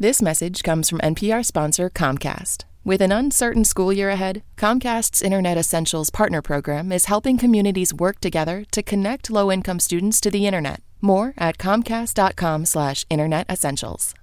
[0.00, 2.64] This message comes from NPR sponsor Comcast.
[2.84, 8.18] With an uncertain school year ahead, Comcast's Internet Essentials Partner Program is helping communities work
[8.18, 10.80] together to connect low-income students to the internet.
[11.00, 14.14] More at comcast.com/internet essentials.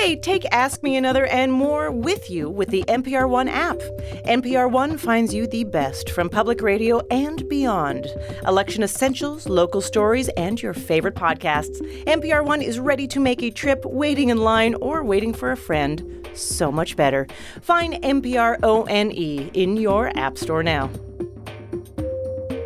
[0.00, 3.76] Hey, take Ask Me Another and more with you with the NPR One app.
[4.24, 8.06] NPR One finds you the best from public radio and beyond.
[8.46, 11.82] Election essentials, local stories, and your favorite podcasts.
[12.04, 15.56] NPR One is ready to make a trip, waiting in line, or waiting for a
[15.56, 17.26] friend so much better.
[17.60, 19.10] Find NPR ONE
[19.52, 20.88] in your App Store now.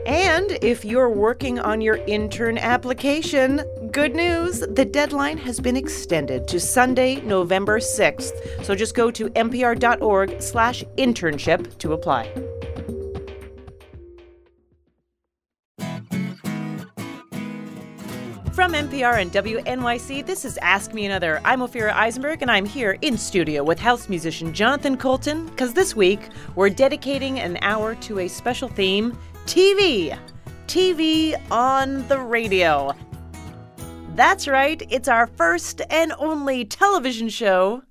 [0.06, 3.60] And if you're working on your intern application,
[3.94, 8.64] good news the deadline has been extended to Sunday, November 6th.
[8.64, 12.24] So just go to npr.org slash internship to apply.
[18.52, 21.40] From NPR and WNYC, this is Ask Me Another.
[21.44, 25.94] I'm Ophira Eisenberg, and I'm here in studio with house musician Jonathan Coulton, because this
[25.94, 30.18] week we're dedicating an hour to a special theme TV.
[30.66, 32.92] TV on the radio.
[34.14, 37.82] That's right, it's our first and only television show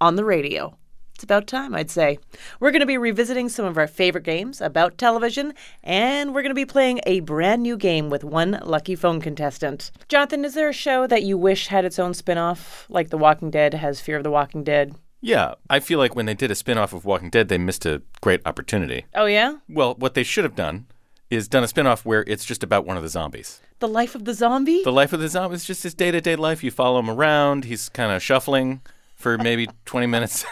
[0.00, 0.78] on the radio.
[1.16, 2.20] It's about time, I'd say.
[2.60, 6.50] We're going to be revisiting some of our favorite games about television, and we're going
[6.50, 9.90] to be playing a brand new game with one lucky phone contestant.
[10.08, 13.18] Jonathan, is there a show that you wish had its own spin off, like The
[13.18, 14.94] Walking Dead has Fear of the Walking Dead?
[15.20, 17.86] Yeah, I feel like when they did a spin off of Walking Dead, they missed
[17.86, 19.06] a great opportunity.
[19.14, 19.56] Oh, yeah?
[19.68, 20.86] Well, what they should have done
[21.28, 23.60] is done a spin off where it's just about one of the zombies.
[23.82, 24.84] The life of the zombie?
[24.84, 26.62] The life of the zombie is just his day to day life.
[26.62, 28.80] You follow him around, he's kind of shuffling
[29.16, 30.44] for maybe 20 minutes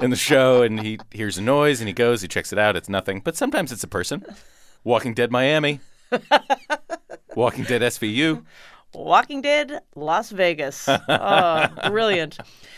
[0.00, 2.74] in the show, and he hears a noise and he goes, he checks it out,
[2.74, 3.20] it's nothing.
[3.20, 4.24] But sometimes it's a person.
[4.82, 5.78] Walking Dead Miami,
[7.36, 8.44] Walking Dead SVU.
[8.94, 10.88] Walking Dead, Las Vegas.
[11.08, 12.36] Oh, brilliant.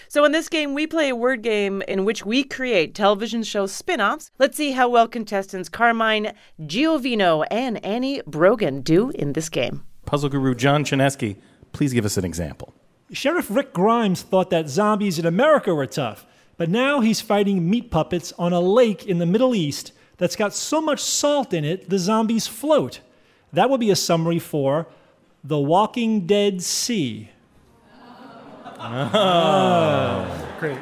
[0.08, 3.64] So, in this game, we play a word game in which we create television show
[3.64, 4.30] spin offs.
[4.39, 9.86] Let's see how well contestants Carmine Giovino and Annie Brogan do in this game.
[10.14, 11.35] Puzzle guru John Chaneski,
[11.73, 12.73] please give us an example.
[13.11, 16.25] Sheriff Rick Grimes thought that zombies in America were tough,
[16.57, 20.55] but now he's fighting meat puppets on a lake in the Middle East that's got
[20.55, 23.01] so much salt in it the zombies float.
[23.52, 24.86] That would be a summary for
[25.42, 27.31] The Walking Dead Sea.
[28.79, 30.57] Oh.
[30.61, 30.79] Great.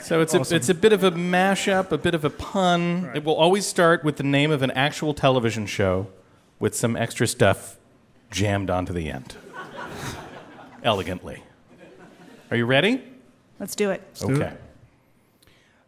[0.00, 0.52] So it's Awesome.
[0.52, 3.12] a it's a bit of a mashup, a bit of a pun.
[3.14, 6.08] It will always start with the name of an actual television show,
[6.58, 7.78] with some extra stuff
[8.34, 9.36] jammed onto the end,
[10.82, 11.42] elegantly.
[12.50, 13.00] Are you ready?
[13.60, 14.02] Let's do it.
[14.22, 14.52] okay.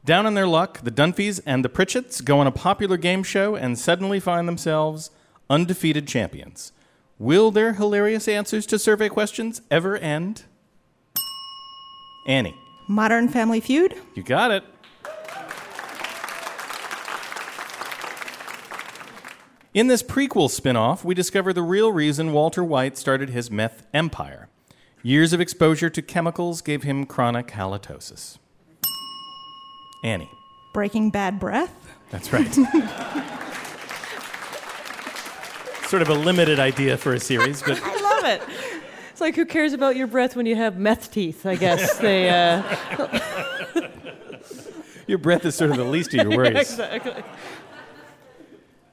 [0.04, 3.56] Down on their luck, the Dunphys and the Pritchetts go on a popular game show
[3.56, 5.10] and suddenly find themselves
[5.50, 6.70] undefeated champions.
[7.18, 10.44] Will their hilarious answers to survey questions ever end?
[12.28, 12.54] Annie,
[12.88, 13.96] Modern Family Feud.
[14.14, 14.62] you got it.
[19.76, 23.86] In this prequel spin off, we discover the real reason Walter White started his meth
[23.92, 24.48] empire.
[25.02, 28.38] Years of exposure to chemicals gave him chronic halitosis.
[30.02, 30.30] Annie.
[30.72, 31.92] Breaking Bad Breath.
[32.08, 32.50] That's right.
[35.88, 38.40] sort of a limited idea for a series, but I love it.
[39.10, 41.44] It's like, who cares about your breath when you have meth teeth?
[41.44, 42.30] I guess they.
[42.30, 42.62] Uh...
[45.06, 46.56] your breath is sort of the least of your worries.
[46.70, 47.22] exactly.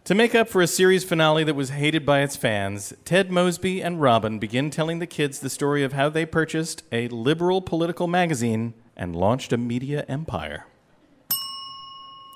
[0.06, 3.82] To make up for a series finale that was hated by its fans, Ted Mosby
[3.82, 8.08] and Robin begin telling the kids the story of how they purchased a liberal political
[8.08, 10.66] magazine and launched a media empire.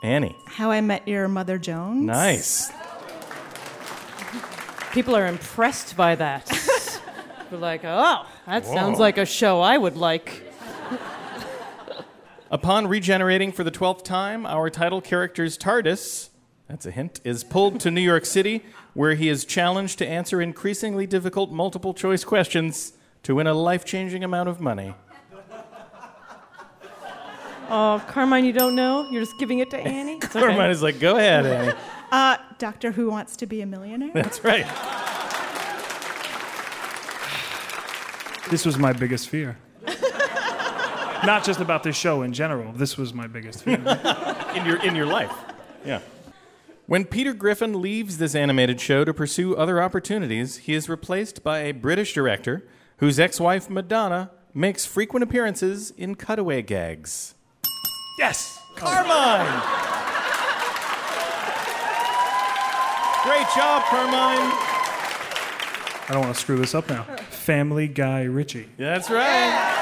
[0.01, 0.37] Annie.
[0.47, 2.05] How I Met Your Mother Jones.
[2.05, 2.71] Nice.
[4.93, 6.45] People are impressed by that.
[7.49, 10.43] They're like, oh, that sounds like a show I would like.
[12.49, 16.29] Upon regenerating for the 12th time, our title character's TARDIS,
[16.67, 18.63] that's a hint, is pulled to New York City,
[18.93, 23.85] where he is challenged to answer increasingly difficult multiple choice questions to win a life
[23.85, 24.93] changing amount of money.
[27.69, 29.09] Oh, Carmine, you don't know?
[29.09, 30.17] You're just giving it to Annie?
[30.23, 30.45] It's okay.
[30.45, 31.77] Carmine is like, go ahead, Annie.
[32.11, 34.11] Uh, Doctor Who Wants to Be a Millionaire.
[34.13, 34.65] That's right.
[38.49, 39.57] This was my biggest fear.
[41.25, 42.71] Not just about this show in general.
[42.71, 43.75] This was my biggest fear.
[44.55, 45.33] in your in your life.
[45.85, 45.99] Yeah.
[46.87, 51.59] When Peter Griffin leaves this animated show to pursue other opportunities, he is replaced by
[51.59, 52.65] a British director
[52.99, 57.35] whose ex-wife Madonna makes frequent appearances in cutaway gags.
[58.17, 58.57] yes.
[58.77, 59.61] Carmine.
[63.23, 64.51] Great job, Carmine.
[66.07, 67.03] I don't want to screw this up now.
[67.31, 68.69] Family Guy Ritchie.
[68.77, 69.73] That's right.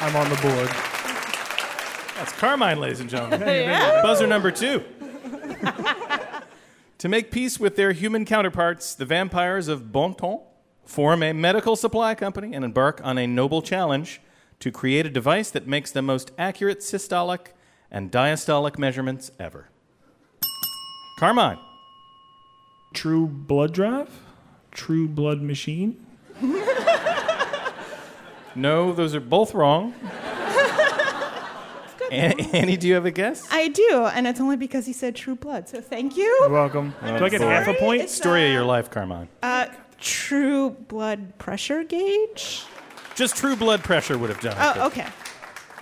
[0.00, 0.95] I'm on the board.
[2.16, 3.40] That's Carmine, ladies and gentlemen.
[4.02, 4.82] Buzzer number two.
[6.98, 10.42] to make peace with their human counterparts, the vampires of Bon Temps
[10.84, 14.20] form a medical supply company and embark on a noble challenge
[14.60, 17.48] to create a device that makes the most accurate systolic
[17.90, 19.68] and diastolic measurements ever.
[21.18, 21.58] Carmine.
[22.94, 24.08] True Blood Drive?
[24.70, 26.06] True Blood Machine?
[28.54, 29.94] No, those are both wrong.
[32.16, 33.46] An- Annie, do you have a guess?
[33.50, 35.68] I do, and it's only because he said True Blood.
[35.68, 36.24] So thank you.
[36.24, 36.94] You're welcome.
[37.02, 37.48] Do I get boy.
[37.48, 38.02] half a point?
[38.02, 39.28] It's, Story of uh, your life, Carmine.
[39.42, 39.66] Uh,
[40.00, 42.64] true blood pressure gauge.
[43.14, 44.60] Just true blood pressure would have done it.
[44.60, 45.06] Oh, but- okay.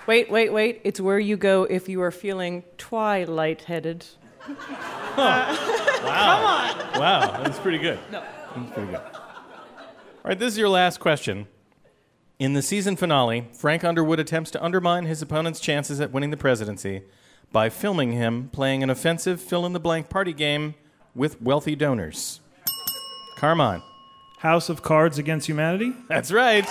[0.07, 0.81] Wait, wait, wait.
[0.83, 4.05] It's where you go if you are feeling twilight headed.
[4.47, 5.55] Wow.
[5.97, 6.07] Come
[6.45, 6.99] on.
[6.99, 7.97] Wow, that's pretty good.
[8.11, 8.23] No.
[8.55, 9.01] That's pretty good.
[9.01, 11.47] All right, this is your last question.
[12.37, 16.37] In the season finale, Frank Underwood attempts to undermine his opponent's chances at winning the
[16.37, 17.03] presidency
[17.53, 20.75] by filming him playing an offensive fill in the blank party game
[21.15, 22.41] with wealthy donors.
[23.37, 23.81] Carmine.
[24.39, 25.93] House of Cards Against Humanity?
[26.09, 26.65] That's right.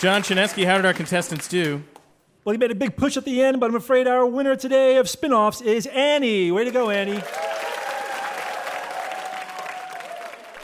[0.00, 1.84] John Chaneski, how did our contestants do?
[2.44, 4.96] Well, he made a big push at the end, but I'm afraid our winner today
[4.96, 6.50] of spin offs is Annie.
[6.50, 7.22] Way to go, Annie.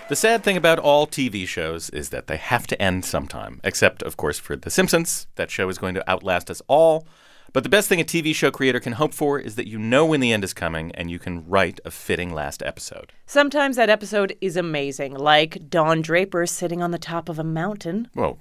[0.08, 4.02] The sad thing about all TV shows is that they have to end sometime, except,
[4.02, 5.26] of course, for The Simpsons.
[5.34, 7.06] That show is going to outlast us all.
[7.52, 10.06] But the best thing a TV show creator can hope for is that you know
[10.06, 13.12] when the end is coming and you can write a fitting last episode.
[13.26, 18.08] Sometimes that episode is amazing, like Don Draper sitting on the top of a mountain.
[18.14, 18.38] Whoa,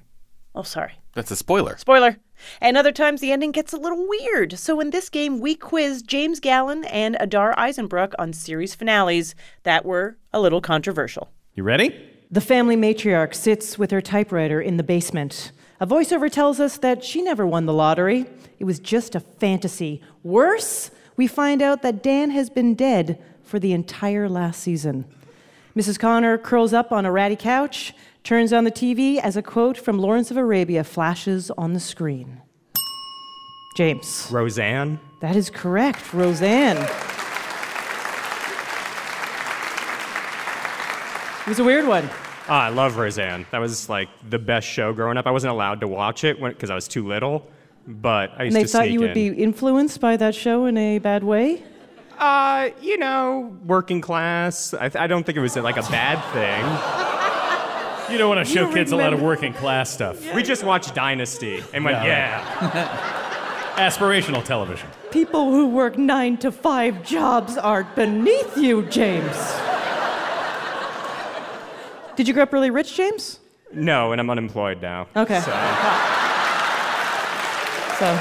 [0.55, 0.93] Oh, sorry.
[1.13, 1.77] that's a spoiler.
[1.77, 2.17] Spoiler.
[2.61, 4.57] And other times the ending gets a little weird.
[4.57, 9.85] So in this game, we quiz James Gallen and Adar Eisenbrook on series finales that
[9.85, 11.29] were a little controversial.
[11.57, 11.99] You ready?
[12.29, 15.51] The family matriarch sits with her typewriter in the basement.
[15.79, 18.27] A voiceover tells us that she never won the lottery.
[18.59, 19.99] It was just a fantasy.
[20.21, 25.05] Worse, we find out that Dan has been dead for the entire last season.
[25.75, 25.97] Mrs.
[25.97, 27.91] Connor curls up on a ratty couch,
[28.23, 32.39] turns on the TV as a quote from Lawrence of Arabia flashes on the screen.
[33.75, 34.27] James.
[34.29, 34.99] Roseanne?
[35.21, 36.87] That is correct, Roseanne.
[41.47, 42.09] It was a weird one.
[42.49, 43.45] Ah, I love Roseanne.
[43.51, 45.25] That was like the best show growing up.
[45.27, 47.49] I wasn't allowed to watch it because I was too little,
[47.87, 49.33] but I And used they to thought you would in.
[49.35, 51.63] be influenced by that show in a bad way?
[52.19, 54.73] Uh, you know, working class.
[54.73, 58.11] I, th- I don't think it was like a bad thing.
[58.11, 60.33] You don't want to show You kids a lot of working class stuff.
[60.33, 62.43] We just watched Dynasty and went, Yeah.
[62.61, 63.73] yeah.
[63.89, 64.89] Aspirational television.
[65.11, 69.35] People who work nine to five jobs are beneath you, James.
[72.17, 73.39] Did you grow up really rich, James?
[73.71, 75.07] No, and I'm unemployed now.
[75.15, 75.39] Okay.
[75.39, 75.51] So,
[77.99, 78.19] So,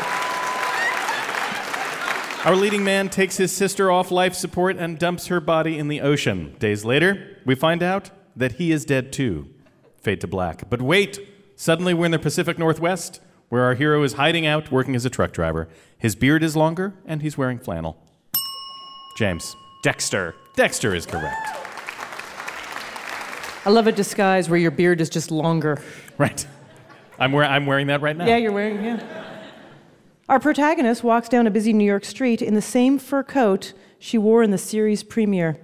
[2.44, 6.00] Our leading man takes his sister off life support and dumps her body in the
[6.00, 6.54] ocean.
[6.58, 9.48] Days later, we find out that he is dead too.
[10.00, 10.70] Fade to black.
[10.70, 11.19] But wait!
[11.56, 15.10] Suddenly, we're in the Pacific Northwest, where our hero is hiding out working as a
[15.10, 15.69] truck driver.
[15.98, 17.96] His beard is longer, and he's wearing flannel.
[19.16, 19.56] James.
[19.82, 20.34] Dexter.
[20.54, 21.65] Dexter is correct.
[23.67, 25.82] I love a disguise where your beard is just longer.
[26.19, 26.46] Right.
[27.19, 28.25] I'm, wear- I'm wearing that right now.
[28.25, 29.35] Yeah, you're wearing, yeah.
[30.29, 34.19] Our protagonist walks down a busy New York street in the same fur coat she
[34.19, 35.58] wore in the series premiere.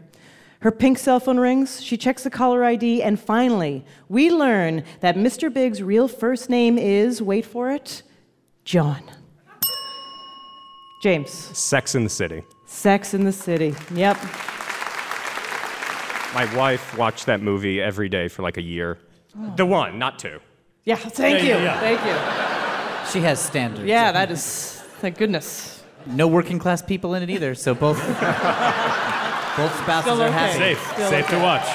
[0.63, 5.15] Her pink cell phone rings, she checks the caller ID, and finally, we learn that
[5.15, 5.53] Mr.
[5.53, 8.03] Big's real first name is, wait for it,
[8.65, 9.03] John.
[11.05, 12.43] James, Sex in the City.
[12.67, 13.77] Sex in the City.
[13.95, 14.19] Yep.
[16.35, 18.99] My wife watched that movie every day for like a year.
[19.39, 19.53] Oh.
[19.57, 20.41] The one, not two.
[20.85, 21.63] Yeah, thank Yeah, you.
[21.65, 22.01] yeah, Thank
[23.07, 23.11] you.
[23.13, 23.85] She has standards.
[23.87, 25.83] Yeah, that is, thank goodness.
[26.07, 28.09] No working class people in it either, so both both
[29.79, 30.59] spouses Still are happy.
[30.59, 30.93] Safe.
[30.95, 31.67] Still Safe to watch.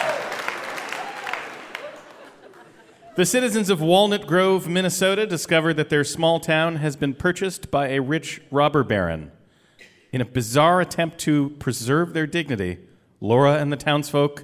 [3.15, 7.87] The citizens of Walnut Grove, Minnesota, discover that their small town has been purchased by
[7.89, 9.31] a rich robber baron.
[10.11, 12.77] In a bizarre attempt to preserve their dignity,
[13.19, 14.43] Laura and the townsfolk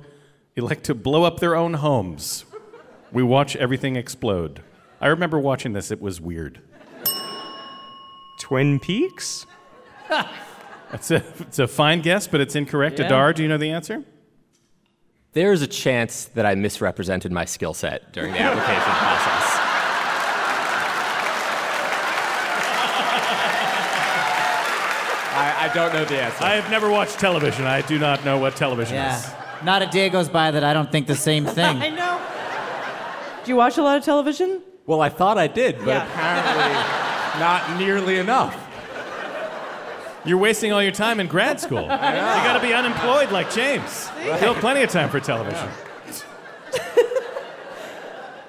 [0.56, 2.46] elect to blow up their own homes.
[3.12, 4.62] We watch everything explode.
[5.00, 6.62] I remember watching this, it was weird.
[8.40, 9.46] Twin Peaks?
[10.94, 13.00] It's a, it's a fine guess, but it's incorrect.
[13.00, 13.08] Yeah.
[13.08, 14.04] Adar, do you know the answer?
[15.32, 19.43] There's a chance that I misrepresented my skill set during the application process.
[25.34, 26.44] I, I don't know the answer.
[26.44, 27.66] I have never watched television.
[27.66, 29.18] I do not know what television Yeah.
[29.18, 29.32] is.
[29.64, 31.82] Not a day goes by that I don't think the same thing.
[31.82, 32.20] I know.
[33.44, 34.62] Do you watch a lot of television?
[34.86, 36.06] well, I thought I did, but Yeah.
[36.06, 38.56] apparently not nearly enough.
[40.26, 41.82] You're wasting all your time in grad school.
[41.84, 44.10] You got to be unemployed like James.
[44.24, 45.68] You'll have plenty of time for television.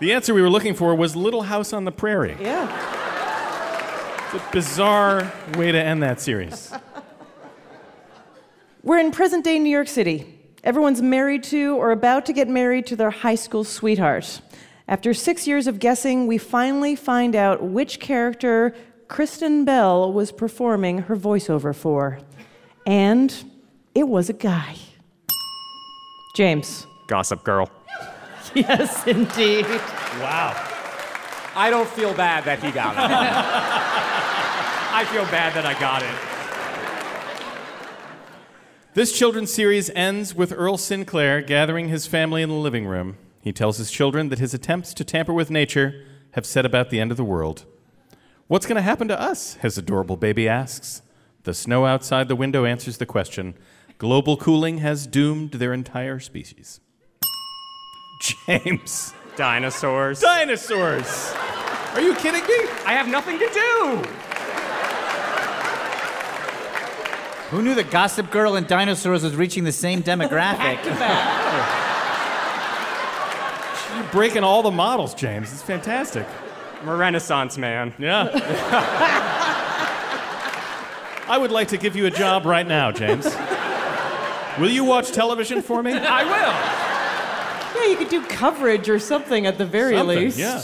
[0.00, 2.37] the answer we were looking for was Little House on the Prairie.
[2.41, 2.67] Yeah.
[4.35, 6.73] It's a bizarre way to end that series.
[8.83, 10.26] We're in present day New York City.
[10.64, 14.41] Everyone's married to or about to get married to their high school sweetheart.
[14.88, 18.75] After six years of guessing, we finally find out which character
[19.07, 22.19] Kristen Bell was performing her voiceover for.
[22.87, 23.33] And
[23.95, 24.75] it was a guy.
[26.35, 26.88] James.
[27.07, 27.71] Gossip Girl.
[28.55, 29.67] Yes, indeed.
[29.67, 30.55] Wow.
[31.57, 34.11] I don't feel bad that he got it.
[34.96, 36.14] I feel bad that I got it.
[38.94, 43.16] This children's series ends with Earl Sinclair gathering his family in the living room.
[43.40, 46.00] He tells his children that his attempts to tamper with nature
[46.34, 47.64] have set about the end of the world.
[48.46, 49.54] What's going to happen to us?
[49.54, 51.02] His adorable baby asks.
[51.42, 53.54] The snow outside the window answers the question.
[53.98, 56.78] Global cooling has doomed their entire species.
[58.20, 59.12] James.
[59.34, 60.20] Dinosaurs.
[60.20, 61.34] Dinosaurs.
[61.94, 62.70] Are you kidding me?
[62.86, 64.34] I have nothing to do.
[67.50, 70.82] Who knew that Gossip Girl and dinosaurs was reaching the same demographic?
[73.94, 75.52] You're breaking all the models, James.
[75.52, 76.26] It's fantastic.
[76.80, 77.94] I'm a Renaissance man.
[77.98, 78.28] Yeah.
[81.28, 83.24] I would like to give you a job right now, James.
[84.58, 85.92] Will you watch television for me?
[85.92, 87.80] I will.
[87.82, 90.38] Yeah, you could do coverage or something at the very Something, least.
[90.38, 90.62] yeah.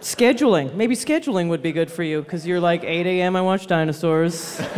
[0.00, 0.74] Scheduling.
[0.74, 3.36] Maybe scheduling would be good for you because you're like 8 a.m.
[3.36, 4.60] I watch dinosaurs.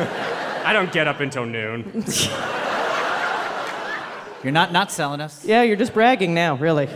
[0.65, 2.05] I don't get up until noon.
[4.43, 5.45] You're not not selling us.
[5.45, 6.89] Yeah, you're just bragging now, really.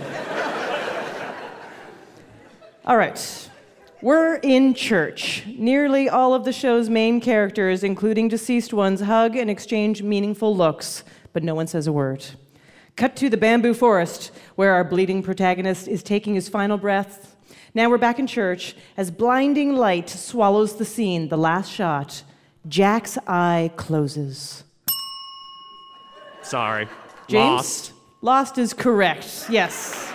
[2.85, 3.51] All right.
[4.03, 5.45] We're in church.
[5.47, 11.03] Nearly all of the show's main characters, including deceased ones, hug and exchange meaningful looks,
[11.33, 12.25] but no one says a word.
[12.95, 17.37] Cut to the bamboo forest, where our bleeding protagonist is taking his final breath.
[17.75, 21.29] Now we're back in church as blinding light swallows the scene.
[21.29, 22.23] The last shot.
[22.69, 24.65] Jack's eye closes.
[26.43, 26.89] Sorry.
[27.29, 27.45] James?
[27.45, 27.93] Lost.
[28.23, 30.13] Lost is correct, yes.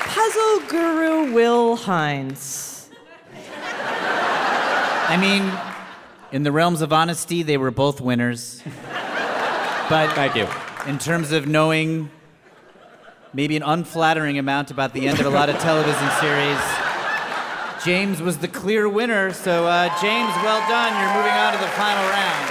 [0.00, 2.90] Puzzle guru Will Hines.
[5.08, 5.52] I mean,
[6.32, 8.62] in the realms of honesty, they were both winners.
[9.88, 10.48] But Thank you.
[10.90, 12.10] in terms of knowing
[13.32, 16.58] maybe an unflattering amount about the end of a lot of television series,
[17.86, 19.32] James was the clear winner.
[19.32, 20.92] So, uh, James, well done.
[21.00, 22.50] You're moving on to the final round.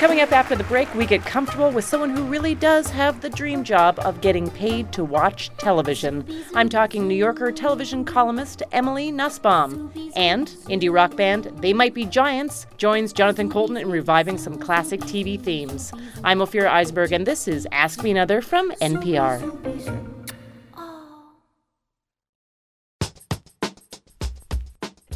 [0.00, 3.30] Coming up after the break, we get comfortable with someone who really does have the
[3.30, 6.44] dream job of getting paid to watch television.
[6.56, 9.92] I'm talking New Yorker television columnist Emily Nussbaum.
[10.16, 15.00] And indie rock band They Might Be Giants joins Jonathan Coulton in reviving some classic
[15.02, 15.92] TV themes.
[16.24, 20.13] I'm Ophira Eisenberg, and this is Ask Me Another from NPR.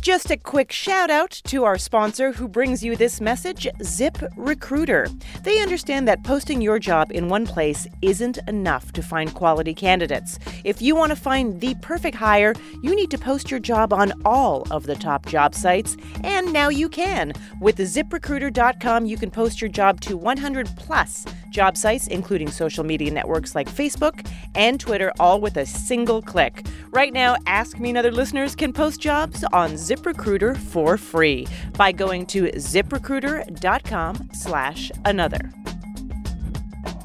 [0.01, 5.09] Just a quick shout out to our sponsor who brings you this message, Zip Recruiter.
[5.43, 10.39] They understand that posting your job in one place isn't enough to find quality candidates.
[10.65, 14.13] If you want to find the perfect hire, you need to post your job on
[14.25, 17.33] all of the top job sites, and now you can.
[17.61, 23.11] With ziprecruiter.com, you can post your job to 100 plus job sites, including social media
[23.11, 26.67] networks like Facebook and Twitter, all with a single click.
[26.91, 32.27] Right now, Ask Me Another listeners can post jobs on ZipRecruiter for free by going
[32.27, 35.53] to ziprecruiter.com slash another.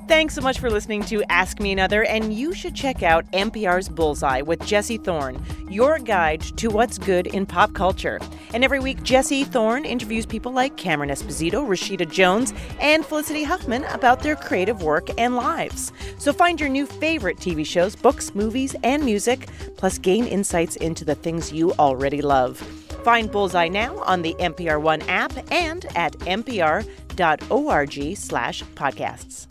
[0.06, 3.90] Thanks so much for listening to Ask Me Another, and you should check out NPR's
[3.90, 8.20] Bullseye with Jesse Thorn, your guide to what's good in pop culture.
[8.54, 13.86] And every week, Jesse Thorn interviews people like Cameron Esposito, Rashida Jones, and Felicity Huffman
[13.86, 15.92] about their creative work and lives.
[16.20, 19.48] So find your new favorite TV shows, books, movies, and music,
[19.78, 22.83] plus gain insights into the things you already love.
[23.04, 29.48] Find Bullseye now on the NPR One app and at npr.org slash podcasts.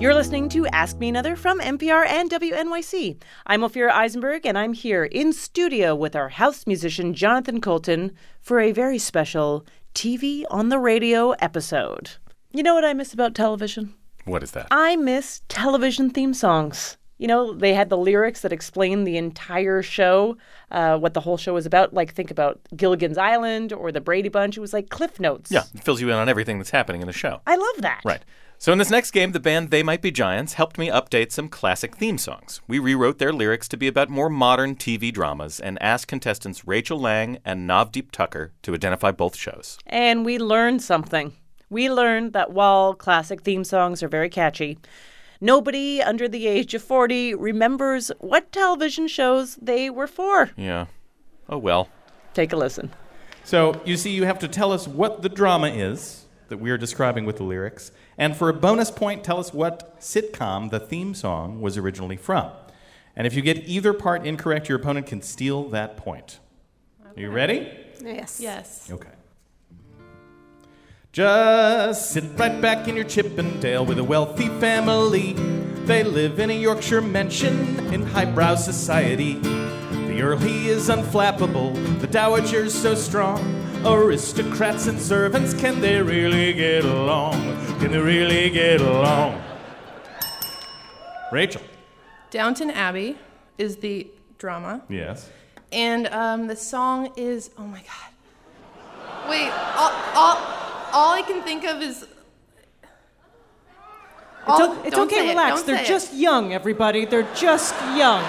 [0.00, 3.22] You're listening to Ask Me Another from NPR and WNYC.
[3.46, 8.10] I'm Ophira Eisenberg, and I'm here in studio with our house musician Jonathan Coulton
[8.40, 12.10] for a very special TV on the Radio episode.
[12.50, 13.94] You know what I miss about television?
[14.24, 14.68] What is that?
[14.70, 16.96] I miss television theme songs.
[17.18, 20.36] You know, they had the lyrics that explained the entire show,
[20.72, 21.94] uh, what the whole show was about.
[21.94, 24.56] Like, think about Gilligan's Island or the Brady Bunch.
[24.56, 25.52] It was like Cliff Notes.
[25.52, 27.40] Yeah, it fills you in on everything that's happening in the show.
[27.46, 28.00] I love that.
[28.04, 28.22] Right.
[28.58, 31.48] So in this next game, the band They Might Be Giants helped me update some
[31.48, 32.60] classic theme songs.
[32.68, 36.98] We rewrote their lyrics to be about more modern TV dramas and asked contestants Rachel
[36.98, 39.78] Lang and Navdeep Tucker to identify both shows.
[39.84, 41.32] And we learned something.
[41.72, 44.76] We learned that while classic theme songs are very catchy,
[45.40, 50.50] nobody under the age of 40 remembers what television shows they were for.
[50.54, 50.84] Yeah.
[51.48, 51.88] Oh well.
[52.34, 52.90] Take a listen.
[53.42, 56.76] So, you see, you have to tell us what the drama is that we are
[56.76, 57.90] describing with the lyrics.
[58.18, 62.50] And for a bonus point, tell us what sitcom the theme song was originally from.
[63.16, 66.38] And if you get either part incorrect, your opponent can steal that point.
[67.02, 67.70] Are you ready?
[67.98, 68.40] Yes.
[68.40, 68.90] Yes.
[68.92, 69.08] Okay.
[71.12, 75.34] Just sit right back in your Chippendale with a wealthy family.
[75.84, 79.34] They live in a Yorkshire mansion in highbrow society.
[79.34, 83.40] The Earl, he is unflappable, the Dowager's so strong.
[83.84, 87.42] Aristocrats and servants, can they really get along?
[87.78, 89.38] Can they really get along?
[91.30, 91.60] Rachel.
[92.30, 93.18] Downton Abbey
[93.58, 94.06] is the
[94.38, 94.80] drama.
[94.88, 95.28] Yes.
[95.72, 99.28] And um, the song is, oh my God.
[99.28, 100.51] Wait, all, all,
[100.92, 102.02] all I can think of is.
[102.02, 102.12] It's,
[104.46, 105.56] all- o- it's don't okay, say it, relax.
[105.58, 105.88] don't They're say it.
[105.88, 107.04] just young, everybody.
[107.04, 108.24] They're just young.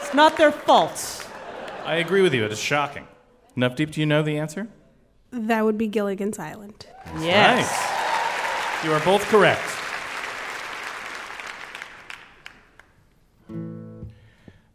[0.00, 1.26] It's not their fault.
[1.84, 2.44] I agree with you.
[2.44, 3.06] It is shocking.
[3.56, 4.68] Navdeep, do you know the answer?
[5.32, 6.86] That would be Gilligan's Island.
[7.20, 7.68] Yes.
[7.68, 8.84] Nice.
[8.84, 9.62] You are both correct.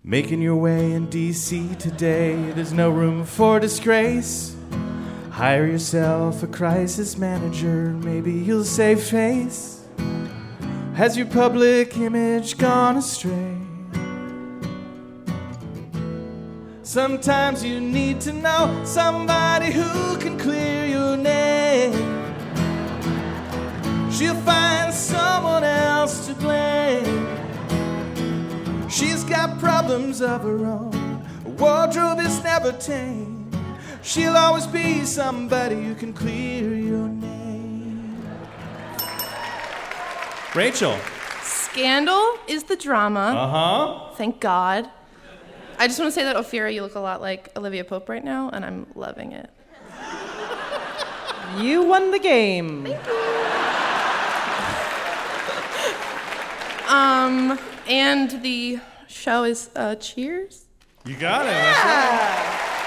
[0.04, 4.56] Making your way in DC today, there's no room for disgrace.
[5.40, 9.86] Hire yourself a crisis manager, maybe you'll save face.
[10.96, 13.56] Has your public image gone astray?
[16.84, 21.94] Sometimes you need to know somebody who can clear your name.
[24.12, 27.30] She'll find someone else to blame.
[28.90, 31.26] She's got problems of her own.
[31.58, 33.29] Wardrobe is never tame.
[34.10, 38.28] She'll always be somebody who can clear your name.
[40.56, 40.98] Rachel.
[41.44, 43.20] Scandal is the drama.
[43.20, 44.16] Uh huh.
[44.16, 44.90] Thank God.
[45.78, 48.24] I just want to say that, Ophira, you look a lot like Olivia Pope right
[48.24, 49.52] now, and I'm loving it.
[51.60, 52.86] You won the game.
[52.86, 53.14] Thank you.
[56.90, 60.66] um, and the show is uh, Cheers.
[61.06, 61.50] You got it.
[61.50, 62.79] That's right.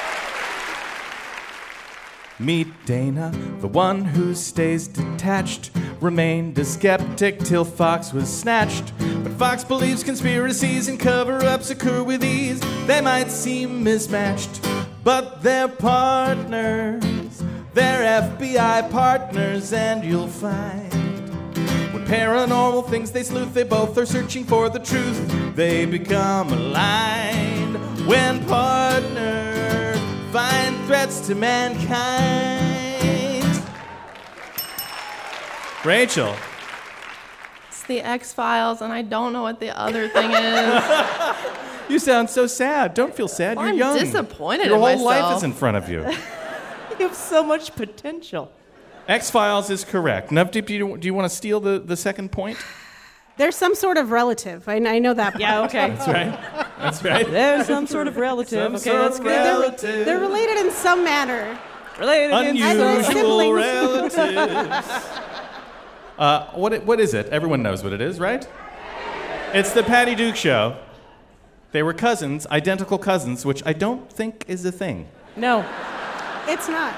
[2.43, 5.71] Meet Dana, the one who stays detached.
[6.01, 8.93] Remained a skeptic till Fox was snatched.
[8.99, 12.61] But Fox believes conspiracies and cover ups occur with ease.
[12.89, 14.61] They might seem mismatched,
[15.05, 17.05] but they're partners.
[17.75, 20.93] They're FBI partners, and you'll find
[21.93, 25.55] when paranormal things they sleuth, they both are searching for the truth.
[25.55, 27.77] They become aligned
[28.09, 30.01] when partners
[30.33, 30.62] find
[30.93, 31.91] threats to mankind.
[35.87, 36.37] Rachel.
[37.69, 40.83] It's the X Files, and I don't know what the other thing is.
[41.89, 42.95] You sound so sad.
[42.95, 43.57] Don't feel sad.
[43.57, 43.99] Well, You're I'm young.
[43.99, 45.37] disappointed Your in whole life myself.
[45.39, 46.01] is in front of you.
[46.99, 48.53] You have so much potential.
[49.09, 50.31] X Files is correct.
[50.31, 52.59] Navdeep, do you, do you want to steal the, the second point?
[53.39, 54.69] There's some sort of relative.
[54.69, 55.41] I, I know that.
[55.41, 55.91] Yeah, okay.
[55.91, 56.39] That's right.
[56.79, 57.27] That's right.
[57.31, 58.63] There's some sort of relative.
[58.63, 59.31] Some okay, sort that's of good.
[59.31, 60.07] relative.
[60.07, 61.59] They're related in some manner.
[61.99, 63.57] Related in some- Unusual siblings.
[63.57, 64.15] relatives.
[66.19, 67.27] uh, what, what is it?
[67.29, 68.47] Everyone knows what it is, right?
[69.55, 70.77] It's the Patty Duke Show.
[71.73, 75.09] They were cousins, identical cousins, which I don't think is a thing.
[75.37, 75.65] No.
[76.47, 76.95] It's not.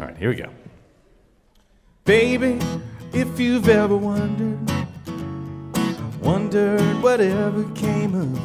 [0.00, 0.48] All right, here we go.
[2.04, 2.58] Baby,
[3.12, 4.58] if you've ever wondered,
[6.22, 8.40] wondered whatever came of me.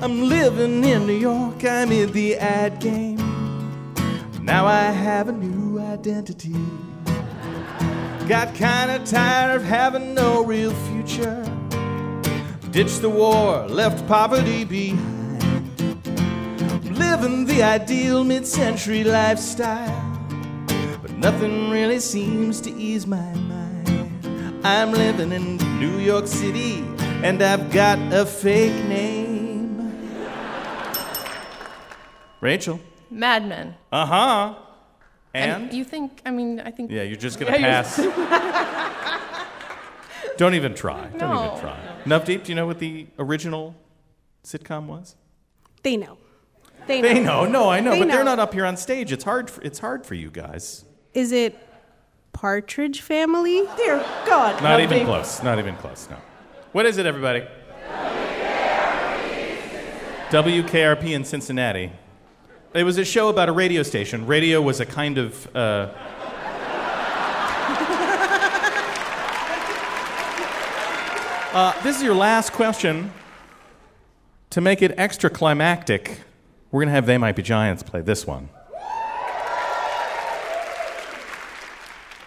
[0.00, 3.18] I'm living in New York, I'm in the ad game.
[4.42, 6.54] Now I have a new identity.
[8.28, 11.44] Got kinda tired of having no real future.
[12.70, 15.42] Ditched the war, left poverty behind.
[16.98, 20.23] Living the ideal mid century lifestyle.
[21.24, 24.60] But nothing really seems to ease my mind.
[24.62, 26.84] I'm living in New York City,
[27.22, 29.90] and I've got a fake name.
[32.42, 32.78] Rachel.
[33.10, 33.74] Mad Men.
[33.90, 34.54] Uh huh.
[35.32, 35.72] And?
[35.72, 36.20] you think?
[36.26, 36.90] I mean, I think.
[36.90, 37.96] Yeah, you're just gonna Yeah, pass.
[40.36, 41.08] Don't even try.
[41.16, 41.78] Don't even try.
[42.04, 43.74] Navdeep, do you know what the original
[44.44, 45.16] sitcom was?
[45.84, 46.18] They know.
[46.86, 47.08] They know.
[47.08, 47.46] They know.
[47.46, 49.10] No, I know, They but they're not up here on stage.
[49.10, 49.48] It's hard.
[49.48, 50.83] For, it's hard for you guys.
[51.14, 51.56] Is it
[52.32, 53.62] Partridge Family?
[53.76, 54.60] Dear God.
[54.62, 55.04] Not even Navdeep.
[55.04, 55.42] close.
[55.42, 56.08] Not even close.
[56.10, 56.16] No.
[56.72, 57.46] What is it, everybody?
[60.30, 61.92] WKRP in Cincinnati.
[62.74, 64.26] It was a show about a radio station.
[64.26, 65.46] Radio was a kind of.
[65.54, 65.92] Uh,
[71.52, 73.12] uh, this is your last question.
[74.50, 76.20] To make it extra climactic,
[76.70, 78.48] we're going to have They Might Be Giants play this one.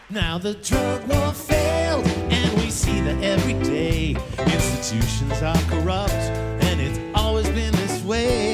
[0.09, 4.15] Now the drug war failed, and we see that every day.
[4.39, 8.53] Institutions are corrupt, and it's always been this way.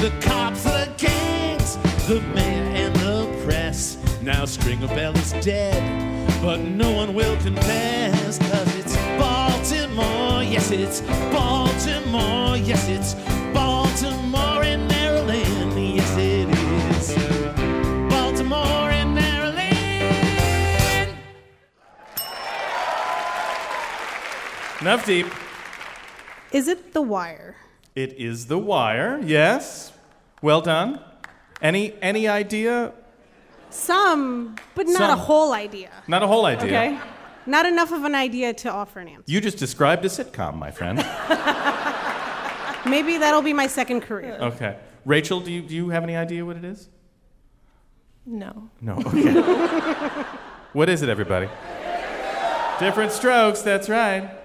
[0.00, 1.76] The cops, the gangs,
[2.08, 3.96] the mayor, and the press.
[4.22, 5.80] Now Stringer Bell is dead,
[6.42, 10.42] but no one will confess, cause it's Baltimore.
[10.42, 12.56] Yes, it's Baltimore.
[12.56, 13.14] Yes, it's
[13.54, 13.87] Baltimore
[24.88, 25.30] Navdeep.
[26.50, 27.56] Is it The Wire?
[27.94, 29.20] It is The Wire.
[29.22, 29.92] Yes.
[30.40, 30.98] Well done.
[31.60, 32.94] Any any idea?
[33.68, 35.10] Some, but not Some.
[35.10, 35.90] a whole idea.
[36.06, 36.68] Not a whole idea.
[36.68, 36.98] Okay.
[37.44, 39.24] Not enough of an idea to offer an answer.
[39.26, 40.96] You just described a sitcom, my friend.
[42.90, 44.38] Maybe that'll be my second career.
[44.40, 44.78] Okay.
[45.04, 46.88] Rachel, do you, do you have any idea what it is?
[48.24, 48.70] No.
[48.80, 48.94] No.
[48.94, 49.32] Okay.
[50.72, 51.50] what is it, everybody?
[52.78, 54.37] Different strokes, that's right.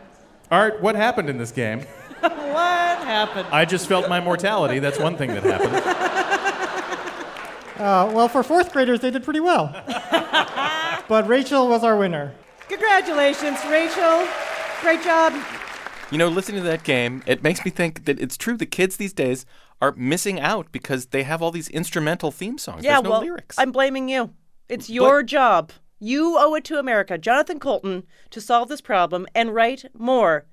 [0.53, 1.79] Art, what happened in this game?
[2.19, 3.47] what happened?
[3.51, 4.77] I just felt my mortality.
[4.77, 5.75] That's one thing that happened.
[7.75, 9.73] Uh, well, for fourth graders, they did pretty well.
[11.07, 12.35] but Rachel was our winner.
[12.69, 14.27] Congratulations, Rachel.
[14.81, 15.33] Great job.
[16.11, 18.97] You know, listening to that game, it makes me think that it's true the kids
[18.97, 19.47] these days
[19.81, 22.83] are missing out because they have all these instrumental theme songs.
[22.83, 23.57] Yeah, There's no well, lyrics.
[23.57, 24.29] I'm blaming you.
[24.69, 25.71] It's your job.
[26.05, 30.47] You owe it to America, Jonathan Coulton, to solve this problem and write more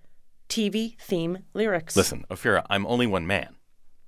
[0.49, 1.97] TV theme lyrics.
[1.97, 3.57] Listen, Ophira, I'm only one man,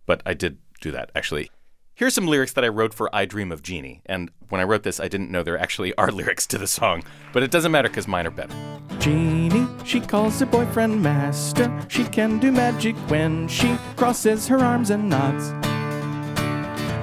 [0.07, 1.50] but I did do that, actually.
[1.96, 4.02] Here's some lyrics that I wrote for I Dream of Jeannie.
[4.07, 7.02] And when I wrote this, I didn't know there actually are lyrics to the song,
[7.33, 8.55] but it doesn't matter because mine are better.
[9.00, 11.76] Jeannie, she calls her boyfriend master.
[11.88, 15.52] She can do magic when she crosses her arms and nods.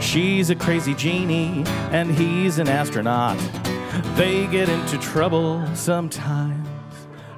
[0.02, 3.38] She's a crazy genie, and he's an astronaut.
[4.16, 6.68] They get into trouble sometimes.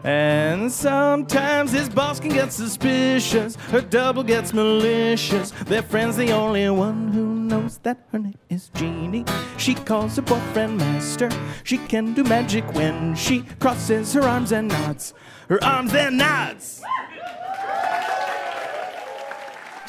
[0.03, 3.55] And sometimes his boss can get suspicious.
[3.69, 5.51] Her double gets malicious.
[5.65, 9.25] Their friend's the only one who knows that her name is Jeannie.
[9.57, 11.29] She calls her boyfriend master.
[11.63, 15.13] She can do magic when she crosses her arms and nods.
[15.49, 16.81] Her arms and nods.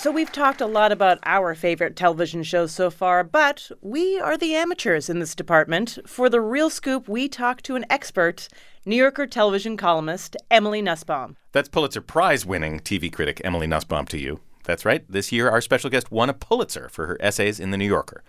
[0.02, 4.36] So we've talked a lot about our favorite television shows so far, but we are
[4.36, 5.96] the amateurs in this department.
[6.08, 8.48] For the real scoop, we talk to an expert,
[8.84, 11.36] New Yorker television columnist Emily Nussbaum.
[11.52, 14.40] That's Pulitzer Prize winning TV critic Emily Nussbaum to you.
[14.64, 15.04] That's right.
[15.08, 18.24] This year, our special guest won a Pulitzer for her essays in The New Yorker.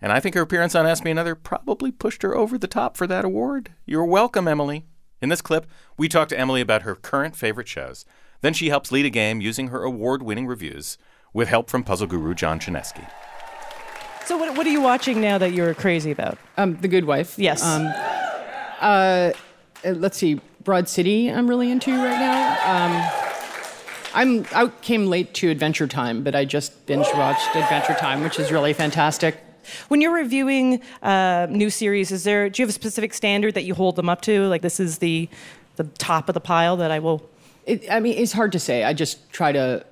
[0.00, 2.96] And I think her appearance on Ask Me Another probably pushed her over the top
[2.96, 3.74] for that award.
[3.84, 4.86] You're welcome, Emily.
[5.20, 5.66] In this clip,
[5.98, 8.06] we talk to Emily about her current favorite shows.
[8.40, 10.96] Then she helps lead a game using her award winning reviews
[11.38, 13.08] with help from puzzle guru John Chaneski.
[14.26, 16.36] So what, what are you watching now that you're crazy about?
[16.56, 17.38] Um, the Good Wife.
[17.38, 17.64] Yes.
[17.64, 17.86] Um,
[18.80, 19.30] uh,
[19.84, 21.30] let's see, Broad City.
[21.30, 22.50] I'm really into right now.
[22.66, 23.22] Um,
[24.14, 28.40] I'm I came late to Adventure Time, but I just binge watched Adventure Time, which
[28.40, 29.36] is really fantastic.
[29.86, 33.62] When you're reviewing uh, new series, is there do you have a specific standard that
[33.62, 34.46] you hold them up to?
[34.48, 35.28] Like this is the
[35.76, 37.30] the top of the pile that I will.
[37.64, 38.82] It, I mean, it's hard to say.
[38.82, 39.84] I just try to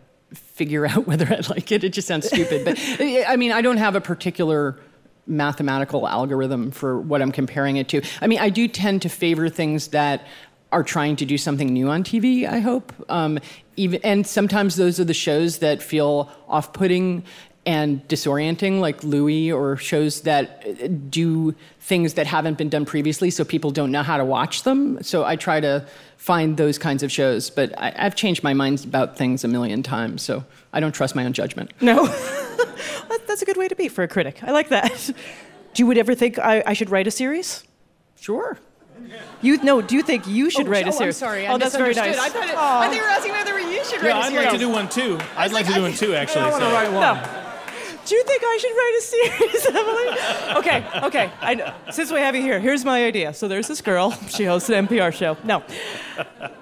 [0.57, 1.85] figure out whether I like it.
[1.85, 2.79] It just sounds stupid, but
[3.29, 4.79] I mean, I don't have a particular
[5.27, 8.03] mathematical algorithm for what I'm comparing it to.
[8.21, 10.27] I mean, I do tend to favor things that
[10.73, 12.49] are trying to do something new on TV.
[12.49, 13.39] I hope, um,
[13.77, 17.25] even and sometimes those are the shows that feel off-putting
[17.67, 23.29] and disorienting, like Louie, or shows that uh, do things that haven't been done previously,
[23.31, 25.03] so people don't know how to watch them.
[25.03, 25.85] So I try to
[26.17, 29.83] find those kinds of shows, but I, I've changed my mind about things a million
[29.83, 31.73] times, so I don't trust my own judgment.
[31.81, 32.07] No,
[33.27, 34.43] that's a good way to be for a critic.
[34.45, 35.11] I like that.
[35.75, 37.65] Do you would ever think I, I should write a series?
[38.19, 38.59] Sure.
[39.43, 39.83] You no?
[39.83, 42.17] Do you think you should Oh, write oh, i'm sorry, I oh, that's very nice.
[42.17, 42.25] misunderstood.
[42.25, 44.29] I thought, it, I thought you were asking whether you should Yeah, write a I'd
[44.31, 44.39] series.
[44.39, 45.19] I'd like to do one too.
[45.37, 46.41] I'd like to do one too, actually.
[46.43, 47.46] I wanna so- write one.
[48.07, 50.59] Do you think I should write a series, Emily?
[50.59, 51.31] Okay, okay.
[51.41, 51.75] I know.
[51.91, 53.35] Since we have you here, here's my idea.
[53.35, 54.13] So there's this girl.
[54.29, 55.37] She hosts an NPR show.
[55.45, 55.63] No,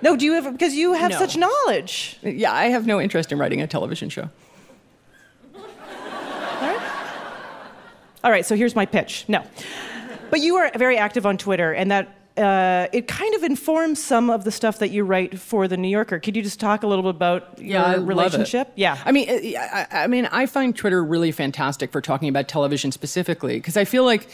[0.01, 0.17] no.
[0.17, 1.19] Do you ever, because you have No.
[1.19, 2.19] such knowledge?
[2.23, 4.31] Yeah, I have no interest in writing a television show.
[5.55, 5.63] All
[6.61, 6.81] right.
[8.25, 9.25] All right, So here's my pitch.
[9.29, 9.45] No,
[10.31, 12.09] but you are very active on Twitter, and that.
[12.37, 15.89] Uh, it kind of informs some of the stuff that you write for the New
[15.89, 16.19] Yorker.
[16.19, 18.09] Could you just talk a little bit about Yeah, I your love it.
[18.09, 18.73] relationship?
[18.75, 18.99] Yeah.
[19.05, 22.91] I mean, uh, I, I mean, I find Twitter really fantastic for talking about television
[22.91, 24.29] specifically because I feel like,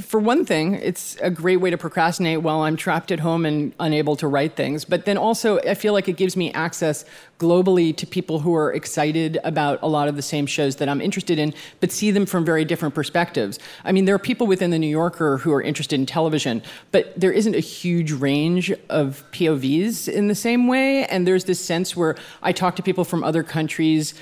[0.00, 3.72] for one thing, it's a great way to procrastinate while I'm trapped at home and
[3.80, 4.84] unable to write things.
[4.84, 7.04] But then also, I feel like it gives me access
[7.38, 11.00] globally to people who are excited about a lot of the same shows that I'm
[11.00, 13.58] interested in, but see them from very different perspectives.
[13.84, 17.18] I mean, there are people within the New Yorker who are interested in television, but
[17.18, 21.04] there isn't a huge range of POVs in the same way.
[21.06, 24.14] And there's this sense where I talk to people from other countries.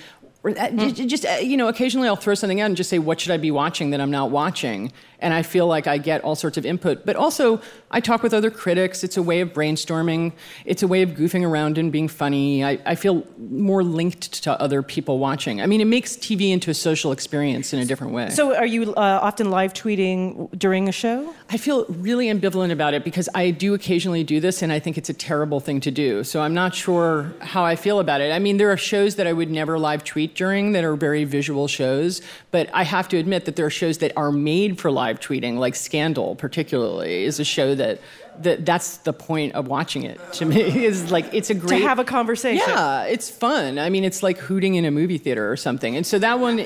[0.44, 0.88] Or that, Hmm.
[1.06, 3.36] just uh, you know, occasionally I'll throw something out and just say, "What should I
[3.36, 4.92] be watching that I'm not watching?"
[5.22, 7.06] And I feel like I get all sorts of input.
[7.06, 9.02] But also, I talk with other critics.
[9.04, 10.32] It's a way of brainstorming.
[10.64, 12.64] It's a way of goofing around and being funny.
[12.64, 15.62] I, I feel more linked to other people watching.
[15.62, 18.30] I mean, it makes TV into a social experience in a different way.
[18.30, 21.34] So, are you uh, often live tweeting during a show?
[21.50, 24.98] I feel really ambivalent about it because I do occasionally do this and I think
[24.98, 26.24] it's a terrible thing to do.
[26.24, 28.32] So I'm not sure how I feel about it.
[28.32, 31.24] I mean, there are shows that I would never live tweet during that are very
[31.24, 34.90] visual shows, but I have to admit that there are shows that are made for
[34.90, 38.00] live tweeting, like Scandal, particularly, is a show that.
[38.40, 41.86] That, that's the point of watching it to me is like it's a great to
[41.86, 42.64] have a conversation.
[42.66, 46.06] yeah it's fun i mean it's like hooting in a movie theater or something and
[46.06, 46.64] so that one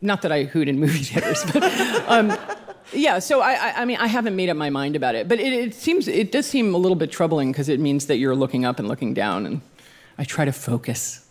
[0.00, 1.62] not that i hoot in movie theaters but
[2.08, 2.34] um,
[2.92, 5.40] yeah, so I, I, I mean, I haven't made up my mind about it, but
[5.40, 8.34] it, it seems, it does seem a little bit troubling because it means that you're
[8.34, 9.60] looking up and looking down, and
[10.18, 11.21] I try to focus.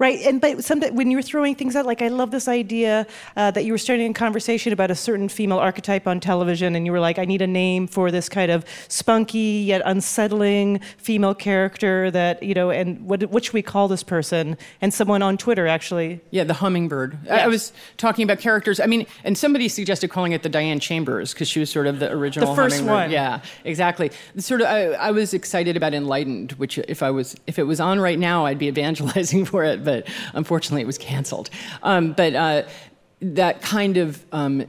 [0.00, 3.50] Right, and but sometimes when you're throwing things out, like I love this idea uh,
[3.50, 6.92] that you were starting a conversation about a certain female archetype on television, and you
[6.92, 12.10] were like, I need a name for this kind of spunky yet unsettling female character
[12.12, 14.56] that you know, and what what should we call this person?
[14.80, 17.18] And someone on Twitter actually, Yeah, the hummingbird.
[17.28, 18.80] I, I was talking about characters.
[18.80, 21.98] I mean, and somebody suggested calling it the Diane Chambers because she was sort of
[21.98, 22.48] the original.
[22.48, 23.02] The first hummingbird.
[23.02, 23.10] one.
[23.10, 24.12] Yeah, exactly.
[24.38, 24.68] Sort of.
[24.68, 28.18] I, I was excited about Enlightened, which if I was, if it was on right
[28.18, 29.84] now, I'd be evangelizing for it.
[29.84, 29.89] But
[30.34, 31.50] unfortunately, it was canceled.
[31.82, 32.62] Um, but uh,
[33.20, 34.64] that kind of um,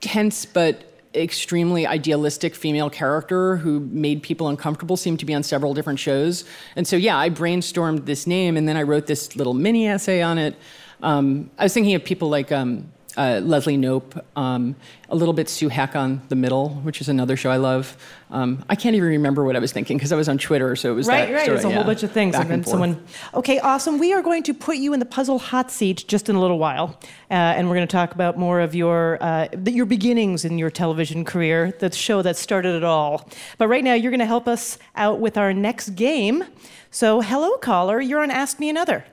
[0.00, 0.82] tense but
[1.14, 6.44] extremely idealistic female character who made people uncomfortable seemed to be on several different shows.
[6.76, 10.20] And so, yeah, I brainstormed this name and then I wrote this little mini essay
[10.22, 10.54] on it.
[11.02, 14.76] Um, I was thinking of people like um, uh, Leslie Knope, um,
[15.08, 17.96] a little bit Sue Heck on The Middle, which is another show I love.
[18.30, 20.90] Um, I can't even remember what I was thinking because I was on Twitter, so
[20.90, 21.44] it was right, that right.
[21.46, 23.02] sort It's a whole bunch of things, and then someone.
[23.34, 23.98] Okay, awesome.
[23.98, 26.58] We are going to put you in the puzzle hot seat just in a little
[26.58, 26.98] while,
[27.30, 30.70] uh, and we're going to talk about more of your uh, your beginnings in your
[30.70, 33.28] television career, the show that started it all.
[33.58, 36.44] But right now, you're going to help us out with our next game.
[36.90, 38.00] So, hello, caller.
[38.00, 39.04] You're on Ask Me Another.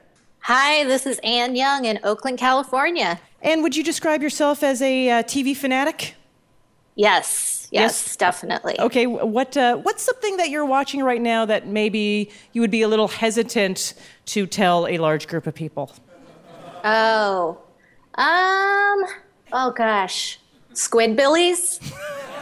[0.45, 3.17] Hi, this is Ann Young in Oakland, California.
[3.41, 6.15] And would you describe yourself as a uh, TV fanatic?
[6.95, 8.77] Yes, yes, definitely.
[8.77, 12.81] Okay, what uh, what's something that you're watching right now that maybe you would be
[12.81, 13.93] a little hesitant
[14.25, 15.95] to tell a large group of people?
[16.83, 17.57] Oh,
[18.15, 19.05] um,
[19.53, 20.39] oh gosh,
[20.73, 21.79] Squidbillies.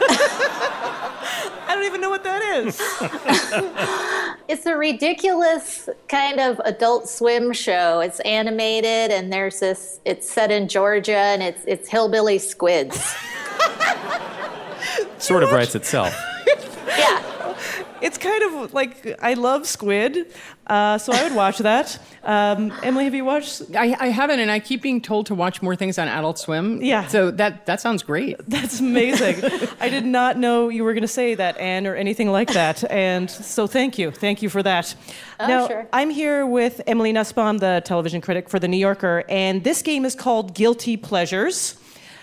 [0.00, 2.80] I don't even know what that is.
[4.48, 8.00] It's a ridiculous kind of adult swim show.
[8.00, 10.00] It's animated, and there's this.
[10.04, 13.14] It's set in Georgia, and it's it's hillbilly squids.
[15.18, 16.14] Sort of writes itself.
[18.02, 20.26] It's kind of like I love squid,
[20.66, 21.98] uh, so I would watch that.
[22.24, 23.62] Um, Emily, have you watched?
[23.76, 26.82] I, I haven't, and I keep being told to watch more things on Adult Swim.
[26.82, 27.06] Yeah.
[27.06, 28.36] So that that sounds great.
[28.48, 29.36] That's amazing.
[29.80, 32.82] I did not know you were going to say that, Anne, or anything like that.
[32.90, 34.10] And so thank you.
[34.10, 34.94] Thank you for that.
[35.40, 35.88] Oh, now, sure.
[35.92, 40.04] I'm here with Emily Nussbaum, the television critic for The New Yorker, and this game
[40.04, 41.76] is called Guilty Pleasures.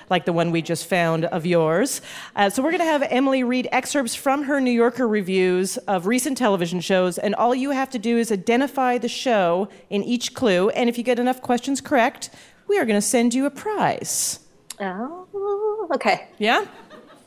[0.09, 2.01] Like the one we just found of yours.
[2.35, 6.07] Uh, so, we're going to have Emily read excerpts from her New Yorker reviews of
[6.07, 10.33] recent television shows, and all you have to do is identify the show in each
[10.33, 10.69] clue.
[10.69, 12.29] And if you get enough questions correct,
[12.67, 14.39] we are going to send you a prize.
[14.79, 16.27] Oh, okay.
[16.37, 16.65] Yeah?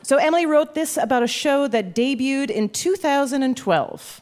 [0.02, 4.20] So Emily wrote this about a show that debuted in 2012.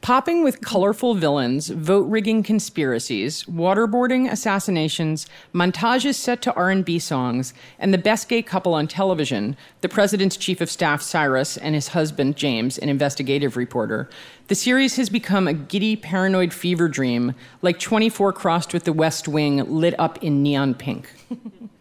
[0.00, 7.92] Popping with colorful villains, vote rigging conspiracies, waterboarding assassinations, montages set to R&B songs, and
[7.92, 12.36] the best gay couple on television, the president's chief of staff Cyrus and his husband
[12.36, 14.08] James, an investigative reporter.
[14.48, 19.26] The series has become a giddy paranoid fever dream, like 24 crossed with the West
[19.26, 21.10] Wing lit up in neon pink.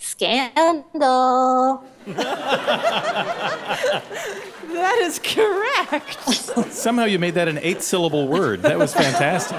[0.00, 1.84] Scandal.
[4.72, 6.72] That is correct.
[6.72, 8.62] Somehow you made that an eight syllable word.
[8.62, 9.58] That was fantastic.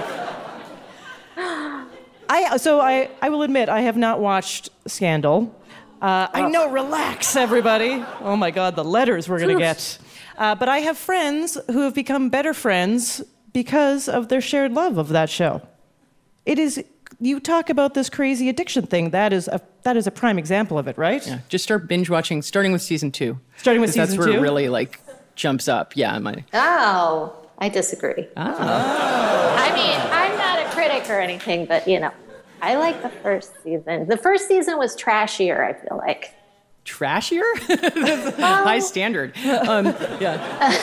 [1.37, 5.55] I so I I will admit I have not watched Scandal.
[6.01, 8.03] Uh, I know, relax, everybody.
[8.21, 9.99] Oh my God, the letters we're gonna get.
[10.37, 13.21] Uh, but I have friends who have become better friends
[13.53, 15.61] because of their shared love of that show.
[16.47, 16.83] It is.
[17.23, 19.11] You talk about this crazy addiction thing.
[19.11, 21.25] That is a that is a prime example of it, right?
[21.25, 23.39] Yeah, just start binge watching, starting with season two.
[23.57, 24.39] Starting with 'Cause that's season where two?
[24.39, 24.99] it really like
[25.35, 25.95] jumps up.
[25.95, 28.27] Yeah, my Oh, I disagree.
[28.35, 32.11] I mean, I'm not a critic or anything, but you know,
[32.61, 34.07] I like the first season.
[34.07, 36.33] The first season was trashier, I feel like.
[36.85, 37.43] trashier,
[38.39, 39.37] high standard.
[39.45, 39.85] Um,
[40.19, 40.73] yeah.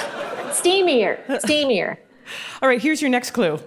[0.52, 1.96] Steamier, steamier.
[2.62, 3.58] All right, here's your next clue.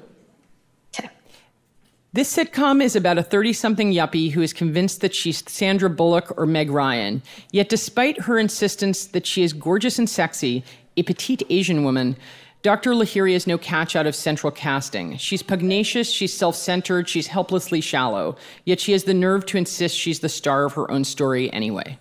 [2.14, 6.38] This sitcom is about a 30 something yuppie who is convinced that she's Sandra Bullock
[6.38, 7.22] or Meg Ryan.
[7.52, 10.66] Yet, despite her insistence that she is gorgeous and sexy,
[10.98, 12.18] a petite Asian woman,
[12.64, 12.92] Dr.
[12.92, 15.16] Lahiri is no catch out of central casting.
[15.16, 18.36] She's pugnacious, she's self centered, she's helplessly shallow.
[18.66, 21.98] Yet, she has the nerve to insist she's the star of her own story anyway.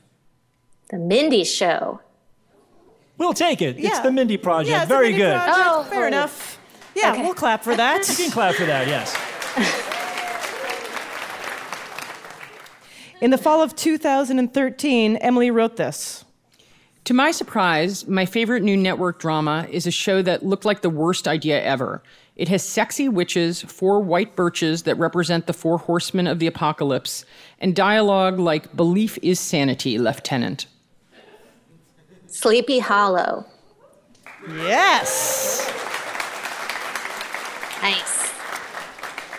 [0.91, 2.01] The Mindy Show.
[3.17, 3.77] We'll take it.
[3.79, 4.71] It's the Mindy Project.
[4.71, 5.37] Yeah, it's the Very Mindy good.
[5.37, 5.59] Project.
[5.61, 6.59] Oh, fair enough.
[6.97, 8.09] Yeah, we'll clap for that.
[8.09, 9.17] You can clap for that, yes.
[13.21, 16.25] In the fall of 2013, Emily wrote this.
[17.05, 20.89] To my surprise, my favorite new network drama is a show that looked like the
[20.89, 22.03] worst idea ever.
[22.37, 27.27] It has sexy witches, four white birches that represent the four horsemen of the apocalypse,
[27.59, 30.67] and dialogue like Belief is sanity, Lieutenant.
[32.27, 33.45] Sleepy Hollow.
[34.49, 35.71] Yes.
[37.83, 38.33] Nice.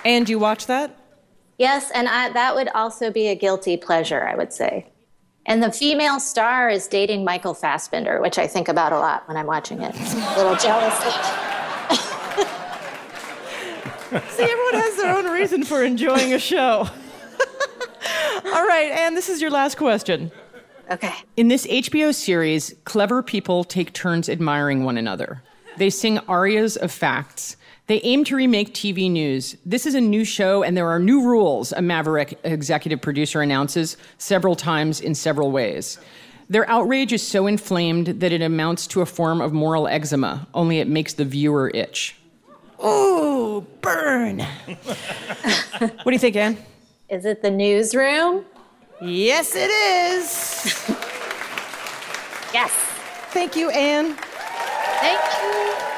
[0.05, 1.00] And you watch that?
[1.61, 4.87] Yes, and I, that would also be a guilty pleasure, I would say.
[5.45, 9.37] And the female star is dating Michael Fassbender, which I think about a lot when
[9.37, 9.93] I'm watching it.
[9.93, 11.11] A little jealously.
[14.31, 16.89] See, everyone has their own reason for enjoying a show.
[18.45, 20.31] All right, and this is your last question.
[20.89, 21.13] Okay.
[21.37, 25.43] In this HBO series, clever people take turns admiring one another.
[25.77, 27.55] They sing arias of facts.
[27.91, 29.57] They aim to remake TV news.
[29.65, 33.97] This is a new show, and there are new rules, a Maverick executive producer announces
[34.17, 35.97] several times in several ways.
[36.49, 40.79] Their outrage is so inflamed that it amounts to a form of moral eczema, only
[40.79, 42.15] it makes the viewer itch.
[42.81, 44.39] Ooh, burn.
[44.39, 46.57] what do you think, Anne?
[47.09, 48.45] Is it the newsroom?
[49.01, 50.89] Yes, it is.
[52.53, 52.71] Yes.
[53.33, 54.15] Thank you, Anne.
[55.01, 55.90] Thank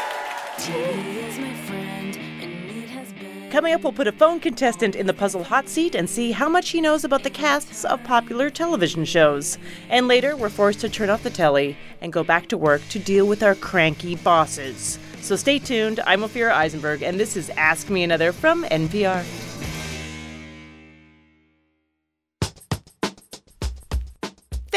[3.53, 6.49] Coming up, we'll put a phone contestant in the puzzle hot seat and see how
[6.49, 9.59] much he knows about the casts of popular television shows.
[9.91, 12.97] And later, we're forced to turn off the telly and go back to work to
[12.97, 14.97] deal with our cranky bosses.
[15.21, 15.99] So stay tuned.
[16.07, 19.23] I'm Ophira Eisenberg, and this is Ask Me Another from NPR.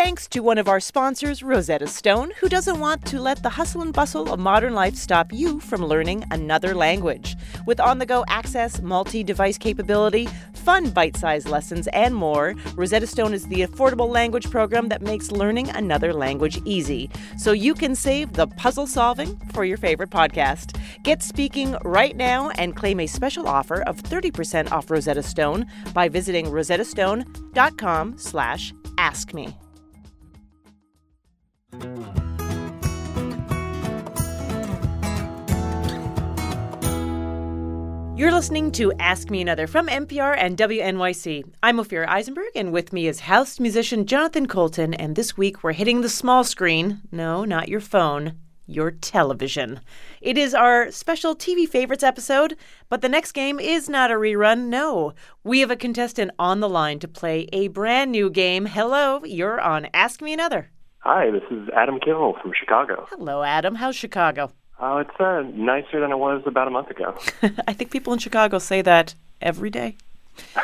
[0.06, 3.82] Thanks to one of our sponsors, Rosetta Stone, who doesn't want to let the hustle
[3.82, 7.34] and bustle of modern life stop you from learning another language.
[7.66, 13.08] With on the go access, multi device capability, fun bite sized lessons, and more, Rosetta
[13.08, 17.10] Stone is the affordable language program that makes learning another language easy.
[17.36, 20.80] So you can save the puzzle solving for your favorite podcast.
[21.02, 26.08] Get speaking right now and claim a special offer of 30% off Rosetta Stone by
[26.08, 29.52] visiting rosettastone.com slash ask me.
[38.16, 41.44] You're listening to Ask Me Another from NPR and WNYC.
[41.62, 44.94] I'm Ophira Eisenberg, and with me is house musician Jonathan Coulton.
[44.94, 47.02] And this week we're hitting the small screen.
[47.12, 49.80] No, not your phone, your television.
[50.22, 52.56] It is our special TV favorites episode,
[52.88, 54.68] but the next game is not a rerun.
[54.68, 55.12] No,
[55.44, 58.64] we have a contestant on the line to play a brand new game.
[58.64, 60.70] Hello, you're on Ask Me Another.
[61.08, 63.06] Hi, this is Adam Kimmel from Chicago.
[63.10, 63.76] Hello, Adam.
[63.76, 64.50] How's Chicago?
[64.80, 67.16] Oh, it's uh, nicer than it was about a month ago.
[67.68, 69.94] I think people in Chicago say that every day.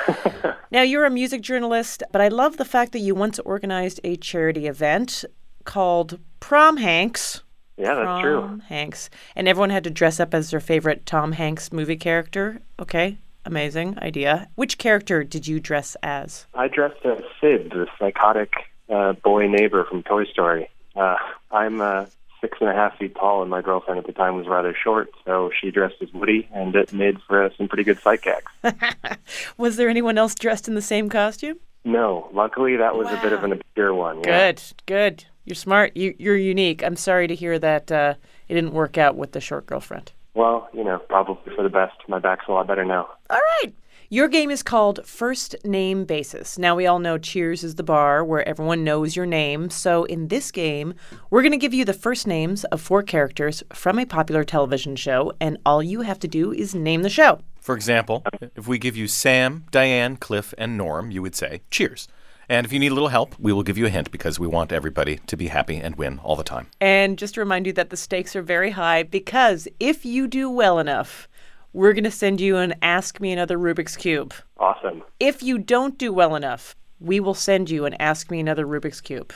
[0.73, 4.17] now, you're a music journalist, but I love the fact that you once organized a
[4.17, 5.25] charity event
[5.63, 7.43] called Prom Hanks.
[7.77, 8.41] Yeah, that's true.
[8.41, 9.11] Tom Hanks.
[9.37, 12.61] And everyone had to dress up as their favorite Tom Hanks movie character.
[12.81, 14.49] Okay, amazing idea.
[14.57, 16.47] Which character did you dress as?
[16.53, 18.51] I dressed as Sid, the psychotic
[18.93, 20.69] uh, boy neighbor from Toy Story.
[20.95, 21.17] Uh,
[21.51, 22.07] I'm uh,
[22.41, 25.11] six and a half feet tall, and my girlfriend at the time was rather short,
[25.25, 28.53] so she dressed as Woody, and it made for uh, some pretty good sight gags.
[29.57, 31.59] Was there anyone else dressed in the same costume?
[31.85, 34.23] No, luckily that was a bit of an obscure one.
[34.23, 34.53] Yeah.
[34.53, 35.25] Good, good.
[35.45, 35.97] You're smart.
[35.97, 36.85] You, you're unique.
[36.85, 38.15] I'm sorry to hear that uh,
[38.49, 40.13] it didn't work out with the short girlfriend.
[40.35, 41.97] Well, you know, probably for the best.
[42.07, 43.09] My back's a lot better now.
[43.29, 43.73] All right.
[44.13, 46.59] Your game is called First Name Basis.
[46.59, 49.71] Now, we all know Cheers is the bar where everyone knows your name.
[49.71, 50.93] So, in this game,
[51.31, 54.97] we're going to give you the first names of four characters from a popular television
[54.97, 57.41] show, and all you have to do is name the show.
[57.59, 58.23] For example,
[58.55, 62.07] if we give you Sam, Diane, Cliff, and Norm, you would say cheers.
[62.51, 64.47] And if you need a little help, we will give you a hint because we
[64.47, 66.67] want everybody to be happy and win all the time.
[66.83, 70.51] And just to remind you that the stakes are very high because if you do
[70.51, 71.29] well enough,
[71.73, 74.35] we're going to send you an Ask Me Another Rubik's Cube.
[74.59, 75.03] Awesome.
[75.19, 79.01] If you don't do well enough, we will send you an Ask Me Another Rubik's
[79.01, 79.33] Cube.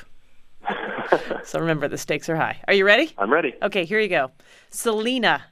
[1.45, 2.61] so remember, the stakes are high.
[2.68, 3.12] Are you ready?
[3.18, 3.55] I'm ready.
[3.62, 4.30] Okay, here you go.
[4.70, 5.45] Selena,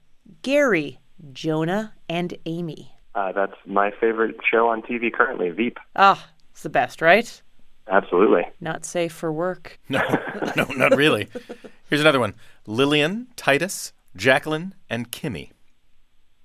[0.42, 0.98] Gary,
[1.32, 2.92] Jonah, and Amy.
[3.14, 5.78] Uh, that's my favorite show on TV currently, Veep.
[5.96, 7.40] Ah, it's the best, right?
[7.88, 8.42] Absolutely.
[8.60, 9.78] Not safe for work.
[9.88, 10.00] No,
[10.56, 11.28] no, not really.
[11.88, 12.34] Here's another one
[12.66, 15.50] Lillian, Titus, Jacqueline, and Kimmy.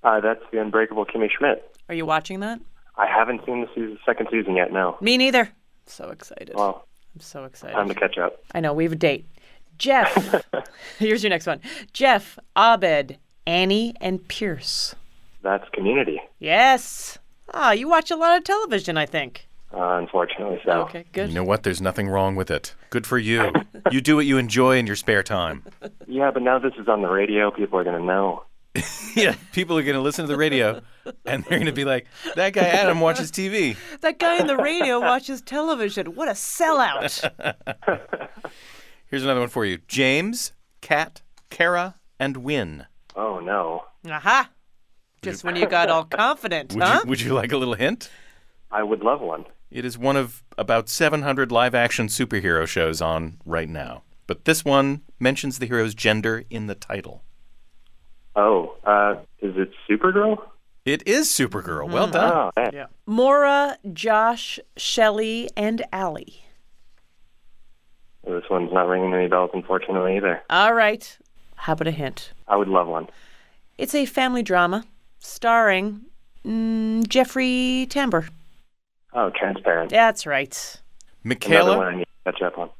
[0.02, 1.76] Uh, that's the Unbreakable Kimmy Schmidt.
[1.88, 2.60] Are you watching that?
[2.96, 4.72] I haven't seen the season, second season yet.
[4.72, 4.96] No.
[5.00, 5.50] Me neither.
[5.86, 6.52] So excited.
[6.54, 7.74] Well, I'm so excited.
[7.74, 8.42] time to catch up.
[8.54, 9.26] I know, we have a date.
[9.78, 10.44] Jeff,
[10.98, 11.60] here's your next one.
[11.92, 14.94] Jeff, Abed, Annie, and Pierce.
[15.42, 16.20] That's Community.
[16.38, 17.18] Yes.
[17.54, 19.48] Ah, you watch a lot of television, I think.
[19.72, 20.82] Uh, unfortunately, so.
[20.82, 21.28] Okay, good.
[21.28, 21.62] You know what?
[21.62, 22.74] There's nothing wrong with it.
[22.90, 23.52] Good for you.
[23.90, 25.64] you do what you enjoy in your spare time.
[26.06, 27.50] Yeah, but now this is on the radio.
[27.50, 28.42] People are going to know.
[29.16, 30.80] yeah, people are going to listen to the radio
[31.24, 32.06] and they're going to be like,
[32.36, 33.76] that guy Adam watches TV.
[34.00, 36.14] That guy in the radio watches television.
[36.14, 37.30] What a sellout.
[39.06, 42.86] Here's another one for you James, Cat, Kara, and Winn.
[43.16, 43.84] Oh, no.
[44.08, 44.50] Aha.
[45.22, 47.00] Just when you got all confident, Would, huh?
[47.02, 48.10] you, would you like a little hint?
[48.70, 49.46] I would love one.
[49.70, 54.02] It is one of about 700 live action superhero shows on right now.
[54.26, 57.24] But this one mentions the hero's gender in the title.
[58.36, 60.38] Oh, uh, is it Supergirl?
[60.84, 61.90] It is Supergirl.
[61.90, 62.12] Well Mhm.
[62.12, 62.32] done.
[62.32, 62.86] Oh, man.
[63.06, 66.44] Maura, Josh, Shelley, and Allie.
[68.24, 70.42] This one's not ringing any bells, unfortunately, either.
[70.50, 71.18] All right.
[71.56, 72.32] How about a hint?
[72.48, 73.08] I would love one.
[73.78, 74.84] It's a family drama
[75.18, 76.02] starring
[76.46, 78.28] mm, Jeffrey Tambor.
[79.12, 79.90] Oh, Transparent.
[79.90, 80.80] That's right.
[81.24, 81.92] Another one I Michaela?
[81.96, 82.70] need to catch up on.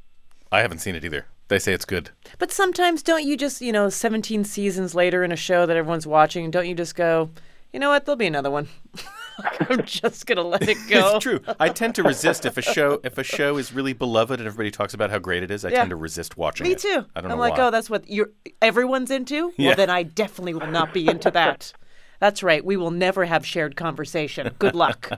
[0.51, 1.25] I haven't seen it either.
[1.51, 2.11] They say it's good.
[2.39, 6.07] But sometimes don't you just, you know, 17 seasons later in a show that everyone's
[6.07, 7.29] watching, don't you just go,
[7.73, 8.69] you know what, there'll be another one.
[9.69, 11.15] I'm just going to let it go.
[11.17, 11.41] It's true.
[11.59, 14.71] I tend to resist if a show if a show is really beloved and everybody
[14.71, 15.65] talks about how great it is.
[15.65, 15.79] I Yeah.
[15.79, 16.79] tend to resist watching Me it.
[16.79, 17.05] too.
[17.17, 17.67] I don't I'm know like, why.
[17.67, 18.29] oh, that's what you're
[18.61, 19.47] everyone's into?
[19.47, 19.75] Well, Yeah.
[19.75, 21.73] then I definitely will not be into that.
[22.21, 22.63] That's right.
[22.63, 24.51] We will never have shared conversation.
[24.57, 25.09] Good luck.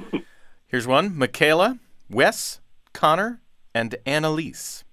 [0.68, 2.60] Here's one: Michaela, Wes,
[2.94, 3.42] Connor,
[3.74, 4.84] and Annalise.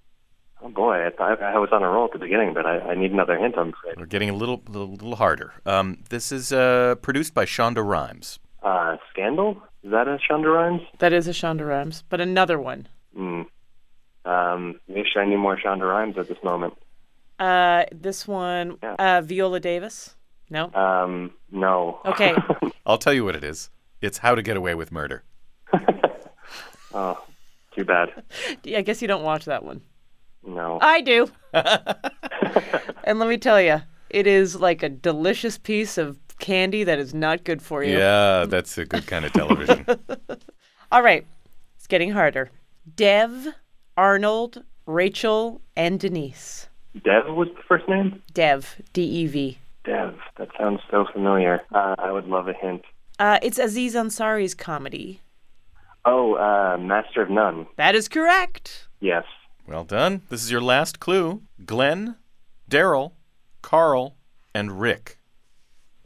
[0.64, 1.06] Oh, boy.
[1.06, 3.36] I, thought I was on a roll at the beginning, but I, I need another
[3.38, 3.98] hint, I'm afraid.
[3.98, 5.52] We're getting a little little, little harder.
[5.66, 8.38] Um, this is uh, produced by Shonda Rhimes.
[8.62, 9.62] Uh, Scandal?
[9.82, 10.80] Is that a Shonda Rhimes?
[10.98, 12.88] that is a Shonda Rhimes, but another one.
[13.14, 13.42] Hmm.
[14.24, 16.72] Um, wish I knew more Shonda Rhimes at this moment.
[17.38, 20.14] Uh, this one, uh, Viola Davis.
[20.48, 20.72] No.
[20.72, 22.00] Um, no.
[22.06, 22.34] Okay.
[22.86, 23.68] I'll tell you what it is.
[24.00, 25.24] It's How to Get Away with Murder.
[26.94, 27.18] Oh,
[27.74, 28.10] too bad.
[28.66, 29.80] I guess you don't watch that one.
[30.46, 30.78] No.
[30.80, 31.30] I do.
[31.52, 37.14] and let me tell you, it is like a delicious piece of candy that is
[37.14, 37.96] not good for you.
[37.96, 39.86] Yeah, that's a good kind of television.
[40.92, 41.26] All right.
[41.76, 42.50] It's getting harder.
[42.96, 43.48] Dev,
[43.96, 46.68] Arnold, Rachel, and Denise.
[47.04, 48.22] Dev was the first name?
[48.32, 49.58] Dev, D E V.
[49.84, 50.14] Dev.
[50.38, 51.60] That sounds so familiar.
[51.74, 52.82] Uh, I would love a hint.
[53.18, 55.20] Uh, it's Aziz Ansari's comedy.
[56.04, 57.66] Oh, uh, Master of None.
[57.76, 58.88] That is correct.
[59.00, 59.24] Yes.
[59.66, 60.22] Well done.
[60.28, 61.42] This is your last clue.
[61.64, 62.16] Glenn,
[62.70, 63.12] Daryl,
[63.62, 64.16] Carl,
[64.54, 65.18] and Rick.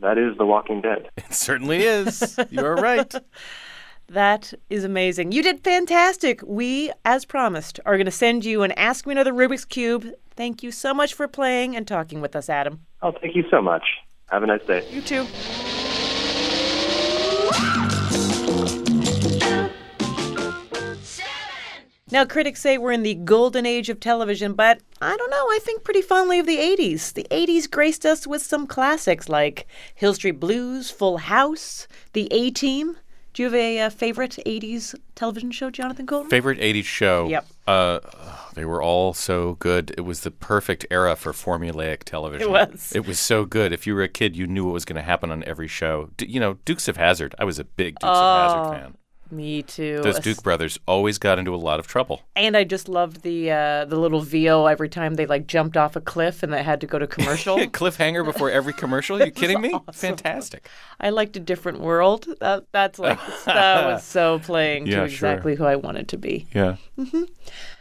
[0.00, 1.08] That is The Walking Dead.
[1.16, 2.38] It certainly is.
[2.50, 3.12] You're right.
[4.10, 5.32] That is amazing.
[5.32, 6.40] You did fantastic.
[6.46, 10.06] We, as promised, are going to send you an Ask Me Another Rubik's Cube.
[10.34, 12.86] Thank you so much for playing and talking with us, Adam.
[13.02, 13.82] Oh, thank you so much.
[14.30, 14.82] Have a nice day.
[14.90, 15.26] You too.
[22.10, 25.36] Now, critics say we're in the golden age of television, but I don't know.
[25.36, 27.12] I think pretty fondly of the 80s.
[27.12, 32.50] The 80s graced us with some classics like Hill Street Blues, Full House, The A
[32.50, 32.96] Team.
[33.34, 36.28] Do you have a uh, favorite 80s television show, Jonathan Coulton?
[36.30, 37.28] Favorite 80s show?
[37.28, 37.46] Yep.
[37.68, 38.00] Uh,
[38.54, 39.94] they were all so good.
[39.96, 42.48] It was the perfect era for formulaic television.
[42.48, 42.90] It was.
[42.96, 43.72] It was so good.
[43.72, 46.10] If you were a kid, you knew what was going to happen on every show.
[46.16, 47.34] D- you know, Dukes of Hazzard.
[47.38, 48.22] I was a big Dukes of Oh,
[48.72, 48.96] Hazzard fan.
[49.30, 50.00] Me too.
[50.02, 52.22] Those Duke brothers always got into a lot of trouble.
[52.34, 55.96] And I just loved the uh, the little VO every time they like jumped off
[55.96, 57.58] a cliff and they had to go to commercial.
[57.78, 59.20] Cliffhanger before every commercial?
[59.20, 59.74] Are you kidding me?
[59.92, 60.68] Fantastic.
[61.00, 62.26] I liked a different world.
[62.40, 65.28] That, that's like that was so playing Yeah, to sure.
[65.30, 66.46] exactly who I wanted to be.
[66.54, 66.76] Yeah.
[66.96, 67.24] hmm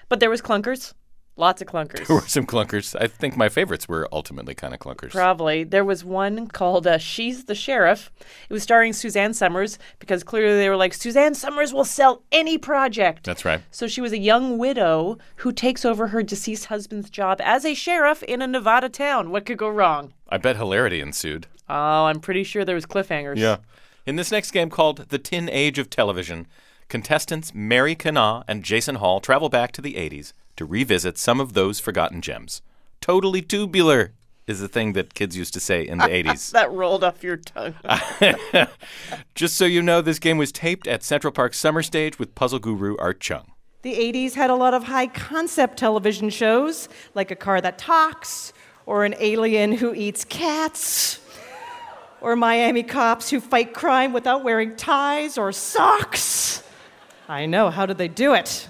[0.10, 0.94] But there was clunkers,
[1.38, 2.08] lots of clunkers.
[2.08, 2.96] There were some clunkers.
[3.00, 5.12] I think my favorites were ultimately kind of clunkers.
[5.12, 5.64] Probably.
[5.64, 8.12] There was one called uh, She's the Sheriff.
[8.50, 12.58] It was starring Suzanne Somers because clearly they were like, Suzanne Somers will sell any
[12.58, 13.24] project.
[13.24, 13.62] That's right.
[13.72, 17.74] So she was a young widow who takes over her deceased husband's job as a
[17.74, 19.32] sheriff in a Nevada town.
[19.32, 20.14] What could go wrong?
[20.30, 21.48] I bet hilarity ensued.
[21.70, 23.38] Oh, I'm pretty sure there was cliffhangers.
[23.38, 23.58] Yeah.
[24.06, 26.48] In this next game called The Tin Age of Television,
[26.88, 31.54] contestants Mary Kana and Jason Hall travel back to the 80s to revisit some of
[31.54, 32.62] those forgotten gems.
[33.02, 34.12] Totally tubular
[34.48, 36.52] is the thing that kids used to say in the 80s.
[36.52, 37.76] that rolled off your tongue.
[39.36, 42.60] Just so you know, this game was taped at Central Park Summer Stage with puzzle
[42.60, 43.52] guru Art Chung.
[43.84, 48.52] The 80s had a lot of high concept television shows, like a car that talks,
[48.86, 51.20] or an alien who eats cats,
[52.22, 56.64] or Miami cops who fight crime without wearing ties or socks.
[57.30, 58.68] I know, how did they do it?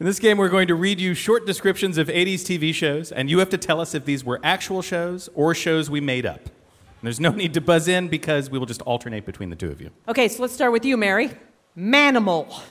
[0.00, 3.28] In this game, we're going to read you short descriptions of 80s TV shows, and
[3.28, 6.38] you have to tell us if these were actual shows or shows we made up.
[6.44, 9.72] And there's no need to buzz in because we will just alternate between the two
[9.72, 9.90] of you.
[10.06, 11.32] Okay, so let's start with you, Mary.
[11.76, 12.62] Manimal.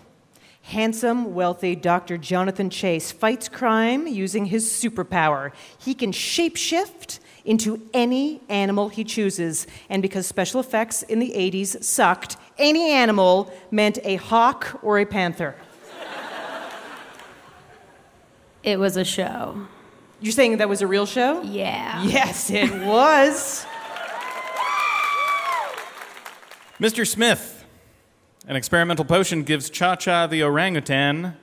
[0.61, 2.17] Handsome, wealthy Dr.
[2.17, 5.51] Jonathan Chase fights crime using his superpower.
[5.79, 9.67] He can shapeshift into any animal he chooses.
[9.89, 15.05] And because special effects in the 80s sucked, any animal meant a hawk or a
[15.05, 15.55] panther.
[18.67, 19.65] It was a show.
[20.19, 21.41] You're saying that was a real show?
[21.41, 22.03] Yeah.
[22.03, 23.65] Yes, it was.
[26.77, 27.07] Mr.
[27.07, 27.63] Smith,
[28.45, 31.37] an experimental potion gives Cha Cha the orangutan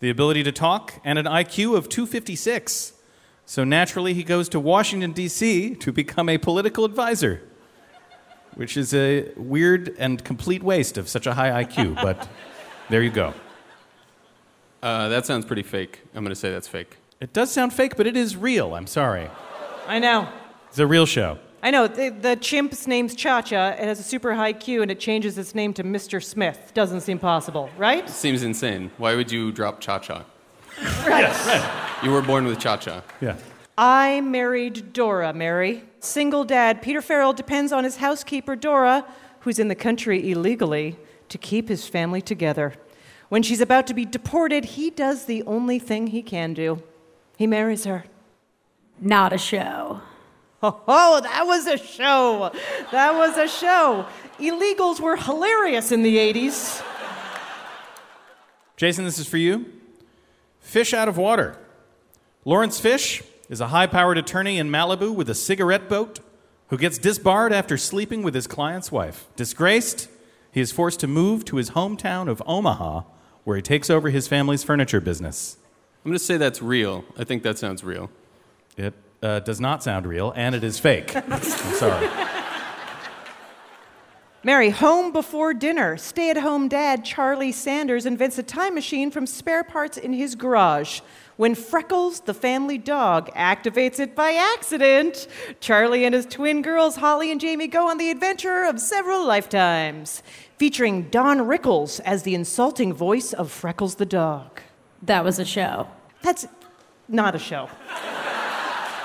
[0.00, 2.92] the ability to talk and an IQ of 256.
[3.46, 5.76] So naturally, he goes to Washington, D.C.
[5.76, 7.40] to become a political advisor,
[8.54, 12.28] which is a weird and complete waste of such a high IQ, but
[12.90, 13.32] there you go.
[14.82, 16.00] Uh, that sounds pretty fake.
[16.14, 16.96] I'm going to say that's fake.
[17.20, 18.74] It does sound fake, but it is real.
[18.74, 19.28] I'm sorry.
[19.86, 20.28] I know.
[20.68, 21.38] It's a real show.
[21.62, 21.86] I know.
[21.86, 23.70] The, the chimp's name's Cha Cha.
[23.70, 26.24] It has a super high Q and it changes its name to Mr.
[26.24, 26.72] Smith.
[26.72, 28.08] Doesn't seem possible, right?
[28.08, 28.90] Seems insane.
[28.96, 30.24] Why would you drop Cha Cha?
[31.06, 31.98] Right.
[32.02, 33.02] You were born with Cha Cha.
[33.20, 33.36] Yeah.
[33.76, 35.84] I married Dora, Mary.
[35.98, 39.04] Single dad Peter Farrell depends on his housekeeper, Dora,
[39.40, 40.96] who's in the country illegally,
[41.28, 42.72] to keep his family together.
[43.30, 46.82] When she's about to be deported, he does the only thing he can do
[47.38, 48.04] he marries her.
[49.00, 50.02] Not a show.
[50.62, 52.52] Oh, that was a show.
[52.92, 54.04] That was a show.
[54.38, 56.84] Illegals were hilarious in the 80s.
[58.76, 59.72] Jason, this is for you.
[60.60, 61.56] Fish out of water.
[62.44, 66.20] Lawrence Fish is a high powered attorney in Malibu with a cigarette boat
[66.68, 69.28] who gets disbarred after sleeping with his client's wife.
[69.36, 70.08] Disgraced,
[70.52, 73.04] he is forced to move to his hometown of Omaha,
[73.44, 75.56] where he takes over his family's furniture business.
[76.04, 77.04] I'm going to say that's real.
[77.18, 78.10] I think that sounds real.
[78.76, 81.14] It uh, does not sound real, and it is fake.
[81.30, 82.08] I'm sorry.
[84.42, 85.98] Mary, home before dinner.
[85.98, 90.34] Stay at home dad Charlie Sanders invents a time machine from spare parts in his
[90.34, 91.00] garage.
[91.36, 95.28] When Freckles, the family dog, activates it by accident,
[95.60, 100.22] Charlie and his twin girls, Holly and Jamie, go on the adventure of several lifetimes,
[100.60, 104.60] featuring Don Rickles as the insulting voice of Freckles the dog.
[105.00, 105.88] That was a show.
[106.20, 106.46] That's
[107.08, 107.70] not a show.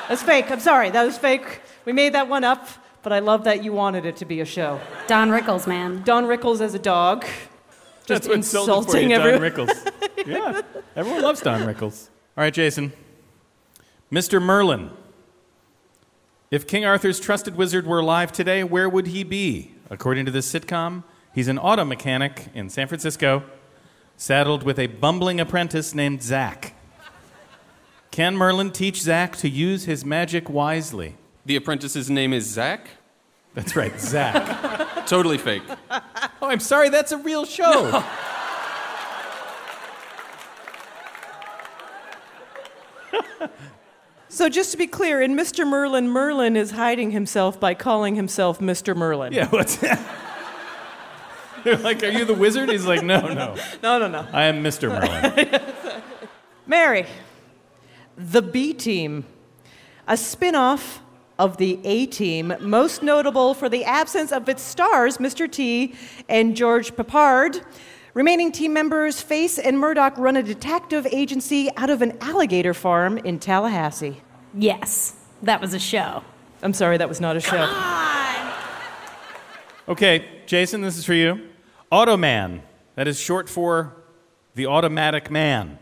[0.09, 0.51] That's fake.
[0.51, 0.89] I'm sorry.
[0.89, 1.61] That was fake.
[1.85, 2.67] We made that one up,
[3.03, 4.81] but I love that you wanted it to be a show.
[5.07, 6.03] Don Rickles, man.
[6.03, 7.23] Don Rickles as a dog.
[8.05, 9.67] Just what sold it for insulting you, Don everyone.
[9.67, 9.91] Rickles.
[10.27, 10.61] yeah,
[10.97, 12.09] everyone loves Don Rickles.
[12.37, 12.91] All right, Jason.
[14.11, 14.41] Mr.
[14.41, 14.89] Merlin.
[16.51, 19.71] If King Arthur's trusted wizard were alive today, where would he be?
[19.89, 21.03] According to this sitcom,
[21.35, 23.43] he's an auto mechanic in San Francisco,
[24.17, 26.73] saddled with a bumbling apprentice named Zach.
[28.09, 31.15] Can Merlin teach Zach to use his magic wisely?
[31.45, 32.87] The apprentice's name is Zach?
[33.53, 35.05] That's right, Zach.
[35.05, 35.63] totally fake.
[36.41, 38.03] Oh, I'm sorry, that's a real show.
[44.27, 45.65] So just to be clear, in Mr.
[45.65, 48.93] Merlin, Merlin is hiding himself by calling himself Mr.
[48.93, 49.31] Merlin.
[49.31, 49.97] Yeah, what's that?
[51.65, 52.69] They're like, Are you the wizard?
[52.69, 53.55] He's like, No, no.
[53.83, 54.25] No, no, no.
[54.31, 54.87] I am Mr.
[54.89, 55.61] Merlin.
[56.67, 57.05] Mary,
[58.15, 59.25] the B Team,
[60.07, 61.01] a spin off
[61.37, 65.51] of the A Team, most notable for the absence of its stars, Mr.
[65.51, 65.95] T
[66.29, 67.65] and George Peppard.
[68.13, 73.17] Remaining team members, Face and Murdock run a detective agency out of an alligator farm
[73.17, 74.21] in Tallahassee.
[74.53, 76.23] Yes, that was a show.
[76.63, 77.69] I'm sorry, that was not a show.
[79.89, 81.41] Okay, Jason, this is for you.
[81.91, 82.61] Automan.
[82.95, 83.95] That is short for
[84.55, 85.79] the automatic man.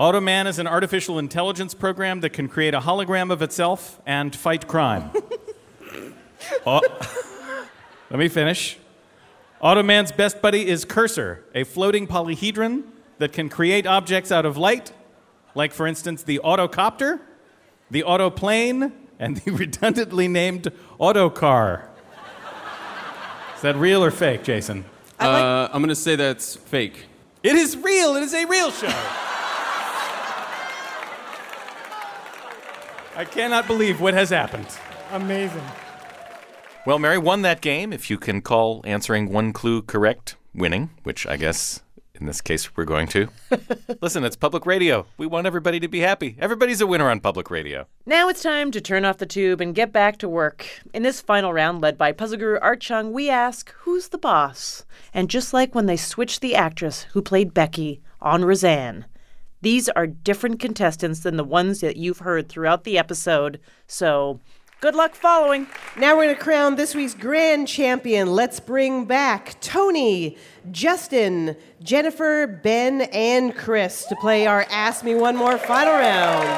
[0.00, 4.66] Automan is an artificial intelligence program that can create a hologram of itself and fight
[4.66, 5.10] crime.
[6.66, 7.68] Au- oh.
[8.10, 8.78] Let me finish.
[9.62, 12.82] Automan's best buddy is Cursor, a floating polyhedron
[13.18, 14.92] that can create objects out of light,
[15.54, 17.20] like, for instance, the autocopter,
[17.90, 21.91] the autoplane, and the redundantly named autocar.
[23.62, 24.84] Is that real or fake, Jason?
[25.20, 27.04] Uh, I'm going to say that's fake.
[27.44, 28.16] It is real.
[28.16, 28.88] It is a real show.
[33.14, 34.66] I cannot believe what has happened.
[35.12, 35.62] Amazing.
[36.86, 37.92] Well, Mary won that game.
[37.92, 41.82] If you can call answering one clue correct winning, which I guess
[42.22, 43.28] in this case we're going to.
[44.00, 45.06] Listen, it's public radio.
[45.18, 46.36] We want everybody to be happy.
[46.38, 47.86] Everybody's a winner on public radio.
[48.06, 50.64] Now it's time to turn off the tube and get back to work.
[50.94, 54.84] In this final round, led by puzzle guru Art Chung, we ask, Who's the boss?
[55.12, 59.06] And just like when they switched the actress who played Becky on Roseanne,
[59.60, 63.58] these are different contestants than the ones that you've heard throughout the episode.
[63.88, 64.38] So
[64.82, 65.64] good luck following.
[65.96, 68.32] Now we're going to crown this week's grand champion.
[68.32, 70.36] Let's bring back Tony,
[70.72, 71.54] Justin,
[71.84, 76.48] Jennifer, Ben, and Chris to play our Ask Me One More final round.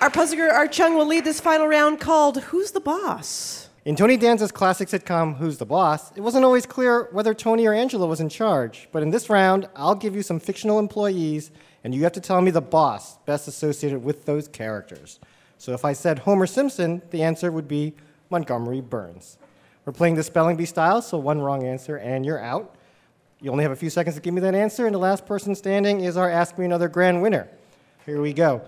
[0.00, 3.68] Our puzzle guru Art Chung will lead this final round called Who's the Boss?
[3.84, 7.72] In Tony Danza's classic sitcom Who's the Boss, it wasn't always clear whether Tony or
[7.72, 8.88] Angela was in charge.
[8.90, 11.52] But in this round, I'll give you some fictional employees,
[11.84, 15.20] and you have to tell me the boss best associated with those characters.
[15.58, 17.94] So if I said Homer Simpson, the answer would be
[18.30, 19.38] Montgomery Burns.
[19.84, 22.76] We're playing the spelling bee style, so one wrong answer and you're out.
[23.40, 25.54] You only have a few seconds to give me that answer, and the last person
[25.54, 27.48] standing is our Ask Me Another grand winner.
[28.04, 28.62] Here we go.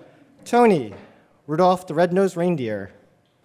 [0.44, 0.94] Tony,
[1.46, 2.92] Rudolph the Red-Nosed Reindeer.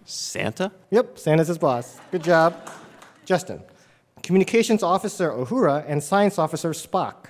[0.04, 0.72] Santa?
[0.90, 2.00] Yep, Santa's his boss.
[2.10, 2.56] Good job.
[3.26, 3.62] Justin,
[4.22, 7.26] Communications Officer Uhura and Science Officer Spock.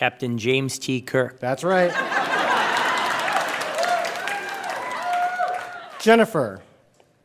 [0.00, 1.02] Captain James T.
[1.02, 1.38] Kirk.
[1.40, 1.90] That's right.
[6.00, 6.62] Jennifer,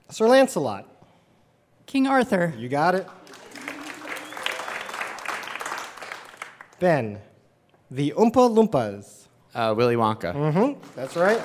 [0.10, 0.86] Sir Lancelot.
[1.86, 2.54] King Arthur.
[2.58, 3.08] You got it.
[6.82, 7.22] Ben,
[7.90, 9.28] the Oompa Loompas.
[9.54, 10.36] Uh, Willy Wonka.
[10.36, 11.42] Mm-hmm, that's right.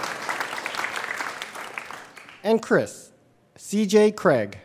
[2.42, 3.12] And Chris,
[3.54, 4.10] C.J.
[4.10, 4.58] Craig.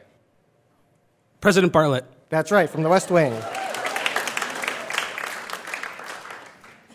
[1.41, 2.05] President Bartlet.
[2.29, 3.39] That's right, from the West Wing.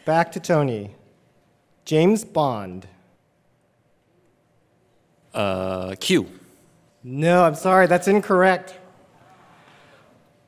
[0.04, 0.94] Back to Tony.
[1.84, 2.86] James Bond.
[5.34, 6.28] Uh, Q.
[7.02, 8.78] No, I'm sorry, that's incorrect.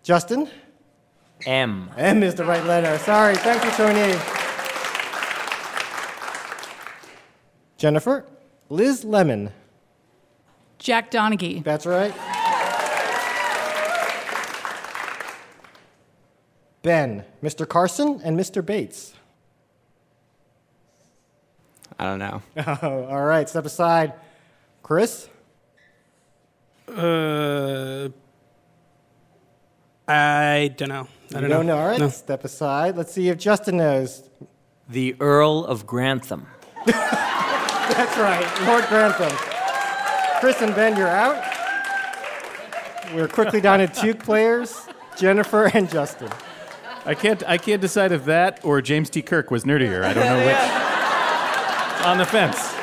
[0.03, 0.49] Justin?
[1.47, 1.91] M.
[1.97, 2.99] M is the right letter.
[2.99, 4.15] Sorry, thank you, Tony.
[7.77, 8.25] Jennifer?
[8.69, 9.51] Liz Lemon.
[10.79, 11.63] Jack Donaghy.
[11.63, 12.15] That's right.
[16.83, 17.69] Ben, Mr.
[17.69, 18.65] Carson, and Mr.
[18.65, 19.15] Bates.
[21.99, 22.43] I don't know.
[22.83, 24.13] Oh, all right, step aside.
[24.83, 25.29] Chris?
[26.89, 28.09] Uh,
[30.09, 31.09] I don't know.
[31.35, 31.79] I don't, don't know.
[31.79, 32.09] All right, No.
[32.09, 32.97] step aside.
[32.97, 34.29] Let's see if Justin knows.
[34.89, 36.47] The Earl of Grantham.
[36.87, 39.31] That's right, Lord Grantham.
[40.41, 41.43] Chris and Ben, you're out.
[43.15, 44.87] We're quickly down to two players
[45.17, 46.31] Jennifer and Justin.
[47.05, 47.43] I can't.
[47.49, 49.23] I can't decide if that or James T.
[49.23, 50.05] Kirk was nerdier.
[50.05, 50.92] I don't know which.
[52.05, 52.75] On the fence.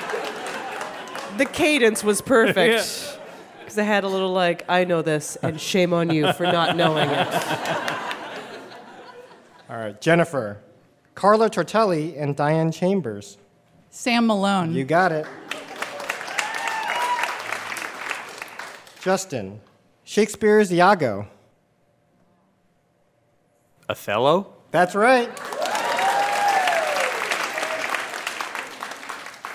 [1.38, 3.16] The cadence was perfect.
[3.16, 3.16] Yeah.
[3.60, 6.76] Because I had a little like, I know this, and shame on you for not
[6.76, 7.28] knowing it.
[9.70, 10.58] All right, Jennifer,
[11.14, 13.38] Carla Tortelli and Diane Chambers.
[13.92, 14.74] Sam Malone.
[14.74, 15.28] You got it.
[19.02, 19.62] Justin,
[20.04, 21.28] Shakespeare's Iago.
[23.88, 24.52] Othello?
[24.72, 25.30] That's right.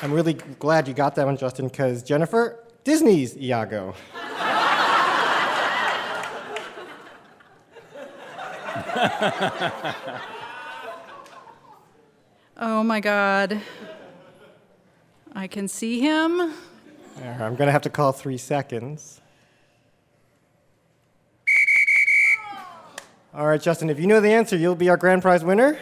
[0.05, 3.95] I'm really glad you got that one, Justin, because Jennifer, Disney's Iago.
[12.59, 13.63] Oh my God.
[15.35, 16.53] I can see him.
[17.17, 19.23] There, I'm going to have to call three seconds.
[23.33, 25.79] All right, Justin, if you know the answer, you'll be our grand prize winner.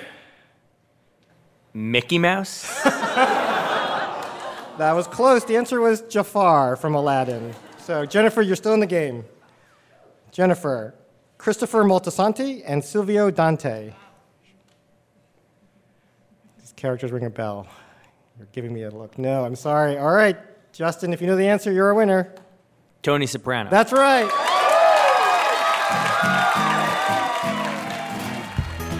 [1.75, 2.87] Mickey Mouse?
[4.83, 5.45] That was close.
[5.45, 7.55] The answer was Jafar from Aladdin.
[7.78, 9.24] So, Jennifer, you're still in the game.
[10.33, 10.97] Jennifer,
[11.39, 13.93] Christopher Moltisanti and Silvio Dante.
[16.59, 17.68] These characters ring a bell.
[18.37, 19.18] You're giving me a look.
[19.18, 19.99] No, I'm sorry.
[19.99, 20.37] All right,
[20.72, 22.35] Justin, if you know the answer, you're a winner.
[23.05, 23.70] Tony Soprano.
[23.70, 24.41] That's right.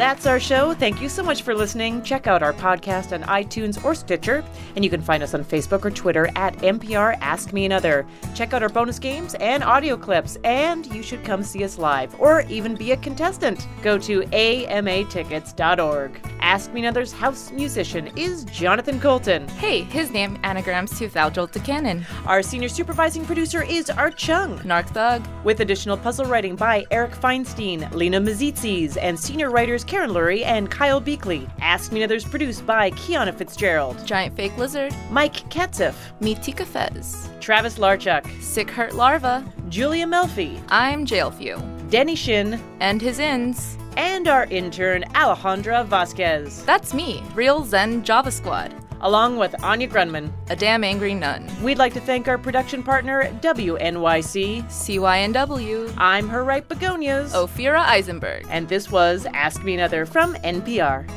[0.03, 0.74] That's our show.
[0.74, 2.03] Thank you so much for listening.
[2.03, 4.44] Check out our podcast on iTunes or Stitcher,
[4.74, 8.05] and you can find us on Facebook or Twitter at NPR Ask Me Another.
[8.34, 12.20] Check out our bonus games and audio clips, and you should come see us live
[12.20, 13.68] or even be a contestant.
[13.80, 16.20] Go to amatickets.org.
[16.40, 19.46] Ask Me Another's house musician is Jonathan Coulton.
[19.50, 22.05] Hey, his name anagrams to Thou Jolt Cannon.
[22.26, 24.59] Our senior supervising producer is Art Chung.
[24.64, 25.24] Narc Thug.
[25.44, 30.70] With additional puzzle writing by Eric Feinstein, Lena Mazitzis, and senior writers Karen Lurie and
[30.70, 31.47] Kyle Beakley.
[31.61, 34.03] Ask Me Another's produced by Kiana Fitzgerald.
[34.07, 34.95] Giant Fake Lizard.
[35.11, 35.95] Mike Katzif.
[36.18, 37.28] Meet Tika Fez.
[37.40, 38.24] Travis Larchuk.
[38.40, 39.45] Sick Hurt Larva.
[39.68, 40.59] Julia Melfi.
[40.70, 41.61] I'm Jailfew.
[41.90, 42.59] Denny Shin.
[42.80, 43.76] And his ins.
[43.99, 46.64] And our intern, Alejandra Vasquez.
[46.64, 48.74] That's me, Real Zen Java Squad.
[49.03, 50.32] Along with Anya Grundmann.
[50.48, 51.50] A damn angry nun.
[51.62, 54.64] We'd like to thank our production partner, WNYC.
[54.64, 55.94] CYNW.
[55.98, 57.32] I'm her right begonias.
[57.32, 58.46] Ophira Eisenberg.
[58.48, 61.09] And this was Ask Me Another from NPR.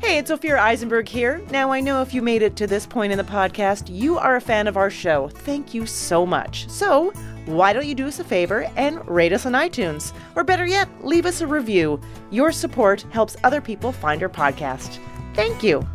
[0.00, 1.42] Hey, it's Ophira Eisenberg here.
[1.50, 4.36] Now, I know if you made it to this point in the podcast, you are
[4.36, 5.28] a fan of our show.
[5.28, 6.70] Thank you so much.
[6.70, 7.12] So,
[7.44, 10.14] why don't you do us a favor and rate us on iTunes?
[10.36, 12.00] Or better yet, leave us a review.
[12.30, 14.98] Your support helps other people find our podcast.
[15.38, 15.86] Thank you.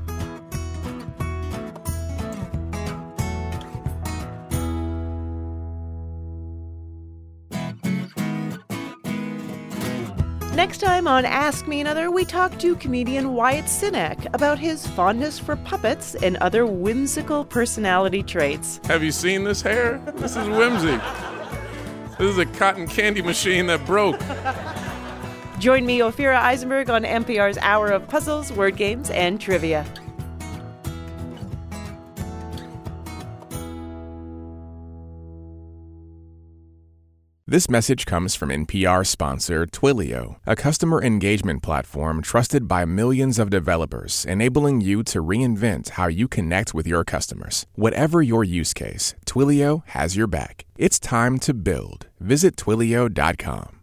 [10.56, 15.38] Next time on Ask Me Another, we talk to comedian Wyatt Cenac about his fondness
[15.38, 18.80] for puppets and other whimsical personality traits.
[18.86, 20.02] Have you seen this hair?
[20.16, 21.02] This is whimsy.
[22.18, 24.22] This is a cotton candy machine that broke.
[25.64, 29.86] Join me, Ophira Eisenberg, on NPR's Hour of Puzzles, Word Games, and Trivia.
[37.48, 43.50] This message comes from NPR sponsor Twilio, a customer engagement platform trusted by millions of
[43.50, 47.66] developers, enabling you to reinvent how you connect with your customers.
[47.76, 50.66] Whatever your use case, Twilio has your back.
[50.78, 52.08] It's time to build.
[52.20, 53.83] Visit twilio.com.